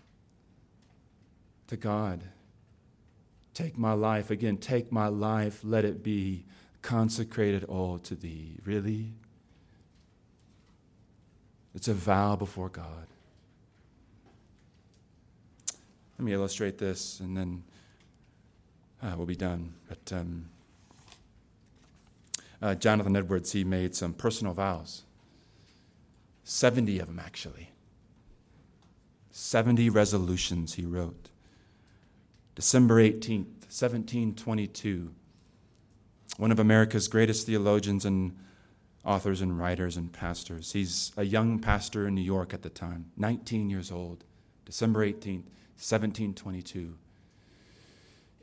to 1.67 1.77
God. 1.77 2.23
Take 3.53 3.77
my 3.77 3.93
life, 3.93 4.31
again, 4.31 4.57
take 4.57 4.91
my 4.91 5.07
life, 5.07 5.59
let 5.63 5.85
it 5.85 6.01
be 6.01 6.45
consecrated 6.81 7.63
all 7.65 7.99
to 7.99 8.15
thee. 8.15 8.57
Really? 8.65 9.13
It's 11.75 11.87
a 11.87 11.93
vow 11.93 12.35
before 12.35 12.69
God. 12.69 13.07
Let 16.17 16.25
me 16.25 16.33
illustrate 16.33 16.77
this 16.77 17.19
and 17.19 17.37
then 17.37 17.63
uh, 19.01 19.13
we'll 19.15 19.25
be 19.25 19.35
done. 19.35 19.73
But 19.87 20.13
um, 20.13 20.49
uh, 22.61 22.75
Jonathan 22.75 23.15
Edwards, 23.15 23.51
he 23.51 23.63
made 23.63 23.95
some 23.95 24.13
personal 24.13 24.53
vows 24.53 25.03
70 26.43 26.99
of 26.99 27.07
them, 27.07 27.19
actually. 27.19 27.69
70 29.31 29.89
resolutions 29.89 30.73
he 30.73 30.85
wrote. 30.85 31.29
December 32.55 32.95
18th, 32.95 33.69
1722, 33.69 35.13
one 36.37 36.51
of 36.51 36.59
America's 36.59 37.07
greatest 37.07 37.45
theologians 37.45 38.03
and 38.03 38.35
authors 39.05 39.41
and 39.41 39.57
writers 39.57 39.97
and 39.97 40.11
pastors. 40.11 40.73
He's 40.73 41.11
a 41.17 41.23
young 41.23 41.59
pastor 41.59 42.07
in 42.07 42.15
New 42.15 42.21
York 42.21 42.53
at 42.53 42.61
the 42.61 42.69
time, 42.69 43.11
19 43.17 43.69
years 43.69 43.91
old, 43.91 44.23
December 44.65 45.05
18th, 45.05 45.45
1722. 45.77 46.95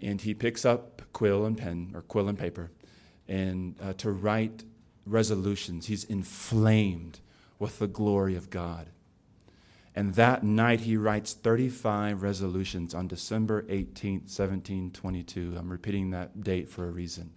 And 0.02 0.20
he 0.20 0.34
picks 0.34 0.64
up 0.64 1.02
quill 1.12 1.44
and 1.44 1.56
pen, 1.56 1.92
or 1.94 2.02
quill 2.02 2.28
and 2.28 2.38
paper, 2.38 2.70
and 3.28 3.76
uh, 3.82 3.92
to 3.94 4.10
write 4.10 4.64
resolutions. 5.06 5.86
He's 5.86 6.04
inflamed 6.04 7.20
with 7.58 7.78
the 7.78 7.86
glory 7.86 8.36
of 8.36 8.50
God. 8.50 8.90
And 9.94 10.14
that 10.14 10.42
night 10.42 10.80
he 10.80 10.98
writes 10.98 11.32
35 11.32 12.22
resolutions 12.22 12.94
on 12.94 13.08
December 13.08 13.62
18th, 13.62 14.28
1722. 14.28 15.54
I'm 15.58 15.72
repeating 15.72 16.10
that 16.10 16.42
date 16.42 16.68
for 16.68 16.86
a 16.86 16.90
reason. 16.90 17.30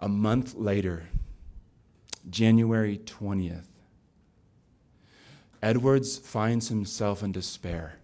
A 0.00 0.08
month 0.08 0.54
later, 0.54 1.04
January 2.28 2.98
20th, 2.98 3.66
Edwards 5.62 6.16
finds 6.16 6.68
himself 6.68 7.22
in 7.22 7.32
despair. 7.32 7.96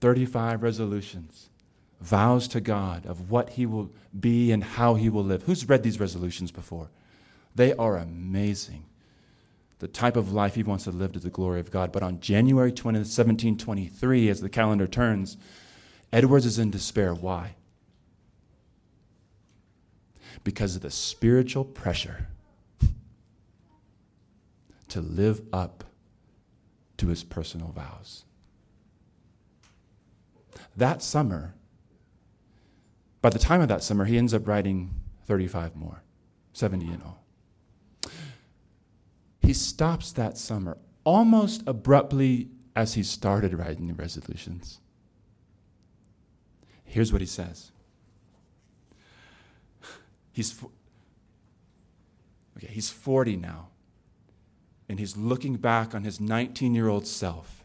35 0.00 0.62
resolutions, 0.62 1.50
vows 2.00 2.48
to 2.48 2.60
God 2.60 3.04
of 3.04 3.30
what 3.30 3.50
he 3.50 3.66
will 3.66 3.90
be 4.18 4.52
and 4.52 4.64
how 4.64 4.94
he 4.94 5.10
will 5.10 5.24
live. 5.24 5.42
Who's 5.42 5.68
read 5.68 5.82
these 5.82 6.00
resolutions 6.00 6.50
before? 6.50 6.88
They 7.54 7.74
are 7.74 7.98
amazing. 7.98 8.84
The 9.80 9.88
type 9.88 10.16
of 10.16 10.32
life 10.32 10.54
he 10.54 10.62
wants 10.62 10.84
to 10.84 10.90
live 10.90 11.12
to 11.12 11.18
the 11.18 11.30
glory 11.30 11.60
of 11.60 11.70
God. 11.70 11.92
But 11.92 12.02
on 12.02 12.20
January 12.20 12.72
20th, 12.72 13.06
1723, 13.06 14.28
as 14.28 14.40
the 14.40 14.48
calendar 14.48 14.86
turns, 14.86 15.36
Edwards 16.12 16.46
is 16.46 16.58
in 16.58 16.70
despair. 16.70 17.12
Why? 17.12 17.54
Because 20.48 20.76
of 20.76 20.80
the 20.80 20.90
spiritual 20.90 21.62
pressure 21.62 22.26
to 24.88 25.02
live 25.02 25.42
up 25.52 25.84
to 26.96 27.08
his 27.08 27.22
personal 27.22 27.68
vows. 27.68 28.24
That 30.74 31.02
summer, 31.02 31.52
by 33.20 33.28
the 33.28 33.38
time 33.38 33.60
of 33.60 33.68
that 33.68 33.82
summer, 33.82 34.06
he 34.06 34.16
ends 34.16 34.32
up 34.32 34.48
writing 34.48 34.94
35 35.26 35.76
more, 35.76 36.00
70 36.54 36.86
in 36.86 37.02
all. 37.02 37.22
He 39.42 39.52
stops 39.52 40.12
that 40.12 40.38
summer 40.38 40.78
almost 41.04 41.62
abruptly 41.66 42.48
as 42.74 42.94
he 42.94 43.02
started 43.02 43.52
writing 43.52 43.86
the 43.86 43.92
resolutions. 43.92 44.80
Here's 46.84 47.12
what 47.12 47.20
he 47.20 47.26
says. 47.26 47.70
He's, 50.38 50.62
okay, 52.56 52.68
he's 52.68 52.90
40 52.90 53.38
now, 53.38 53.70
and 54.88 55.00
he's 55.00 55.16
looking 55.16 55.56
back 55.56 55.96
on 55.96 56.04
his 56.04 56.20
19 56.20 56.76
year 56.76 56.86
old 56.86 57.08
self. 57.08 57.64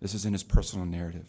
This 0.00 0.12
is 0.12 0.26
in 0.26 0.32
his 0.32 0.42
personal 0.42 0.86
narrative. 0.86 1.28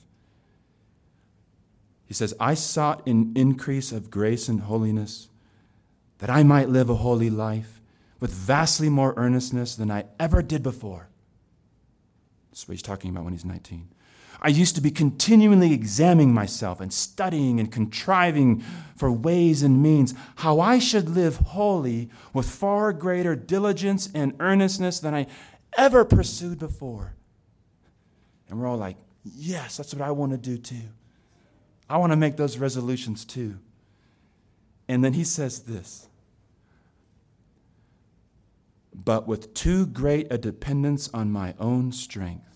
He 2.08 2.16
says, 2.16 2.34
I 2.40 2.56
sought 2.56 3.06
an 3.06 3.32
increase 3.36 3.92
of 3.92 4.10
grace 4.10 4.50
and 4.50 4.62
holiness 4.62 5.30
that 6.18 6.32
I 6.32 6.42
might 6.42 6.68
live 6.68 6.90
a 6.90 6.96
holy 6.96 7.30
life 7.30 7.80
with 8.20 8.32
vastly 8.32 8.90
more 8.90 9.14
earnestness 9.18 9.76
than 9.76 9.92
I 9.92 10.06
ever 10.20 10.42
did 10.42 10.64
before. 10.64 11.10
That's 12.50 12.68
what 12.68 12.74
he's 12.74 12.82
talking 12.82 13.12
about 13.12 13.24
when 13.24 13.34
he's 13.34 13.46
19. 13.46 13.88
I 14.42 14.50
used 14.50 14.76
to 14.76 14.82
be 14.82 14.92
continually 14.92 15.74
examining 15.74 16.34
myself 16.34 16.80
and 16.80 16.94
studying 16.94 17.60
and 17.60 17.72
contriving 17.72 18.64
for 18.96 19.12
ways 19.12 19.64
and 19.64 19.84
means 19.84 20.14
how 20.38 20.60
I 20.60 20.80
should 20.80 21.10
live 21.10 21.38
holy 21.38 22.10
with 22.34 22.50
far 22.50 22.94
greater 22.94 23.36
diligence 23.36 24.10
and 24.14 24.36
earnestness 24.40 25.00
than 25.00 25.14
I 25.14 25.28
ever 25.78 26.06
pursued 26.06 26.58
before. 26.60 27.16
And 28.48 28.60
we're 28.60 28.68
all 28.68 28.78
like, 28.78 28.98
yes, 29.24 29.78
that's 29.78 29.94
what 29.94 30.08
I 30.08 30.12
want 30.12 30.32
to 30.32 30.38
do 30.38 30.58
too. 30.58 30.90
I 31.90 31.98
want 31.98 32.14
to 32.14 32.18
make 32.18 32.38
those 32.38 32.58
resolutions 32.58 33.26
too. 33.26 33.60
And 34.88 35.04
then 35.04 35.14
he 35.14 35.24
says 35.24 35.62
this 35.62 36.10
but 39.06 39.28
with 39.28 39.54
too 39.54 39.86
great 39.86 40.28
a 40.30 40.38
dependence 40.38 41.10
on 41.14 41.32
my 41.32 41.54
own 41.60 41.92
strength, 41.92 42.49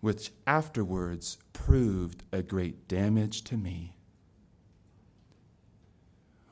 which 0.00 0.32
afterwards 0.46 1.38
proved 1.52 2.22
a 2.32 2.42
great 2.42 2.88
damage 2.88 3.42
to 3.44 3.56
me. 3.56 3.96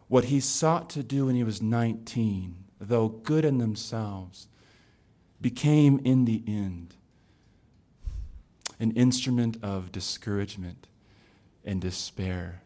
What 0.09 0.24
he 0.26 0.40
sought 0.40 0.90
to 0.90 1.03
do 1.03 1.26
when 1.26 1.34
he 1.34 1.45
was 1.45 1.62
19, 1.62 2.64
though 2.80 3.09
good 3.09 3.45
in 3.45 3.59
themselves, 3.59 4.49
became 5.40 6.01
in 6.05 6.24
the 6.24 6.42
end 6.47 6.95
an 8.78 8.90
instrument 8.92 9.57
of 9.62 9.92
discouragement 9.92 10.86
and 11.64 11.80
despair 11.80 12.62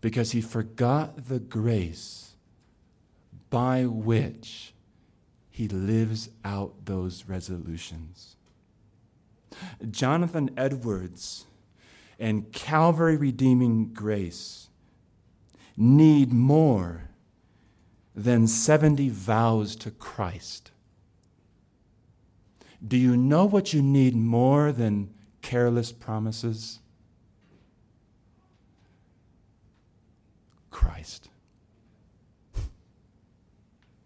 because 0.00 0.32
he 0.32 0.40
forgot 0.40 1.28
the 1.28 1.38
grace 1.38 2.34
by 3.50 3.86
which 3.86 4.74
he 5.48 5.68
lives 5.68 6.28
out 6.44 6.84
those 6.84 7.24
resolutions. 7.26 8.36
Jonathan 9.90 10.50
Edwards 10.56 11.46
and 12.18 12.52
Calvary 12.52 13.16
Redeeming 13.16 13.92
Grace 13.92 14.68
need 15.76 16.32
more 16.32 17.10
than 18.14 18.46
70 18.46 19.08
vows 19.08 19.74
to 19.76 19.90
Christ. 19.90 20.70
Do 22.86 22.96
you 22.96 23.16
know 23.16 23.44
what 23.44 23.72
you 23.72 23.82
need 23.82 24.14
more 24.14 24.70
than 24.70 25.12
careless 25.42 25.90
promises? 25.90 26.80
Christ. 30.70 31.28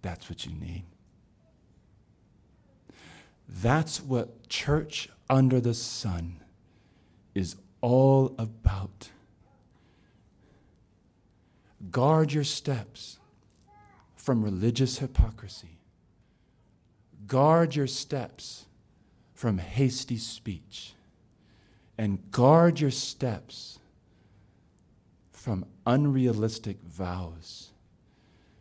That's 0.01 0.31
what 0.31 0.47
you 0.47 0.53
need. 0.53 0.85
That's 3.49 4.01
what 4.01 4.49
church 4.49 5.09
under 5.31 5.61
the 5.61 5.75
sun 5.75 6.41
is 7.35 7.57
all 7.81 8.35
about. 8.39 9.11
Guard 11.91 12.33
your 12.33 12.45
steps 12.45 13.19
from 14.17 14.43
religious 14.43 14.99
hypocrisy. 14.99 15.79
Guard 17.27 17.77
your 17.77 17.87
steps 17.87 18.67
from 19.33 19.59
hasty 19.59 20.17
speech. 20.17 20.95
And 21.97 22.31
guard 22.31 22.81
your 22.81 22.91
steps 22.91 23.79
from 25.33 25.67
unrealistic 25.87 26.83
vows. 26.83 27.71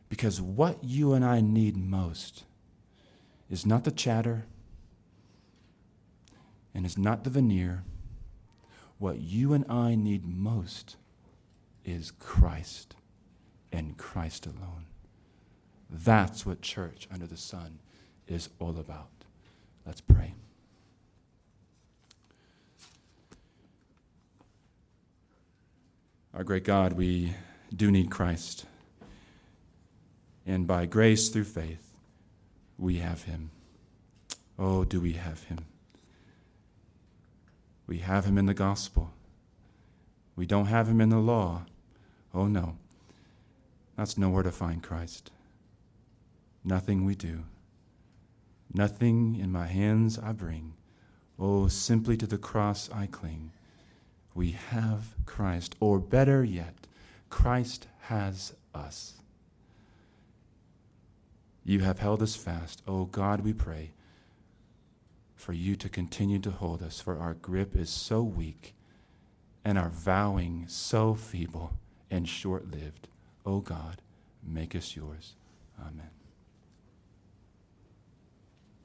Because 0.10 0.40
what 0.42 0.84
you 0.84 1.14
and 1.14 1.26
I 1.26 1.42
need 1.42 1.76
most 1.76 2.44
is 3.50 3.66
not 3.66 3.84
the 3.84 3.92
chatter 3.92 4.46
and 6.74 6.86
is 6.86 6.98
not 6.98 7.24
the 7.24 7.30
veneer. 7.30 7.84
What 8.98 9.20
you 9.20 9.54
and 9.54 9.66
I 9.70 9.96
need 9.96 10.26
most 10.26 10.96
is 11.86 12.12
Christ 12.12 12.96
and 13.72 13.98
Christ 13.98 14.46
alone. 14.46 14.86
That's 15.90 16.46
what 16.46 16.62
church 16.62 17.08
under 17.12 17.28
the 17.28 17.38
sun 17.38 17.80
is 18.28 18.50
all 18.60 18.78
about. 18.78 19.10
Let's 19.86 20.02
pray. 20.02 20.34
Our 26.34 26.44
great 26.44 26.66
God, 26.66 26.94
we 26.94 27.34
do 27.76 27.90
need 27.90 28.12
Christ. 28.12 28.66
And 30.46 30.68
by 30.68 30.86
grace 30.86 31.30
through 31.30 31.46
faith, 31.46 31.94
we 32.78 32.98
have 32.98 33.24
him. 33.24 33.52
Oh, 34.60 34.84
do 34.84 35.02
we 35.02 35.14
have 35.14 35.44
him? 35.46 35.66
We 37.88 38.00
have 38.00 38.26
him 38.26 38.38
in 38.38 38.46
the 38.46 38.54
gospel. 38.54 39.12
We 40.36 40.46
don't 40.46 40.68
have 40.68 40.88
him 40.88 41.02
in 41.02 41.10
the 41.10 41.18
law. 41.18 41.66
Oh, 42.34 42.46
no. 42.48 42.78
That's 43.96 44.18
nowhere 44.18 44.44
to 44.44 44.52
find 44.52 44.84
Christ. 44.84 45.32
Nothing 46.64 47.06
we 47.06 47.16
do. 47.16 47.46
Nothing 48.74 49.38
in 49.40 49.52
my 49.52 49.68
hands 49.68 50.20
I 50.20 50.34
bring. 50.34 50.74
Oh, 51.40 51.68
simply 51.68 52.18
to 52.18 52.28
the 52.28 52.38
cross 52.38 52.90
I 52.92 53.08
cling. 53.08 53.52
We 54.36 54.52
have 54.52 55.16
Christ, 55.26 55.76
or 55.80 55.98
better 55.98 56.44
yet, 56.44 56.76
Christ 57.30 57.88
has 58.02 58.54
us. 58.76 59.14
You 61.64 61.80
have 61.80 62.00
held 62.00 62.22
us 62.22 62.36
fast. 62.36 62.82
Oh 62.88 63.06
God, 63.06 63.42
we 63.42 63.54
pray 63.54 63.92
for 65.38 65.54
you 65.54 65.76
to 65.78 65.88
continue 65.88 66.40
to 66.40 66.52
hold 66.52 66.84
us, 66.84 67.00
for 67.00 67.18
our 67.18 67.36
grip 67.36 67.76
is 67.76 67.90
so 67.90 68.22
weak 68.22 68.74
and 69.64 69.78
our 69.78 69.90
vowing 69.90 70.66
so 70.68 71.14
feeble 71.14 71.74
and 72.12 72.28
short 72.28 72.70
lived. 72.70 73.08
Oh 73.46 73.62
God, 73.62 74.02
make 74.44 74.76
us 74.76 74.96
yours. 74.96 75.36
Amen. 75.80 76.17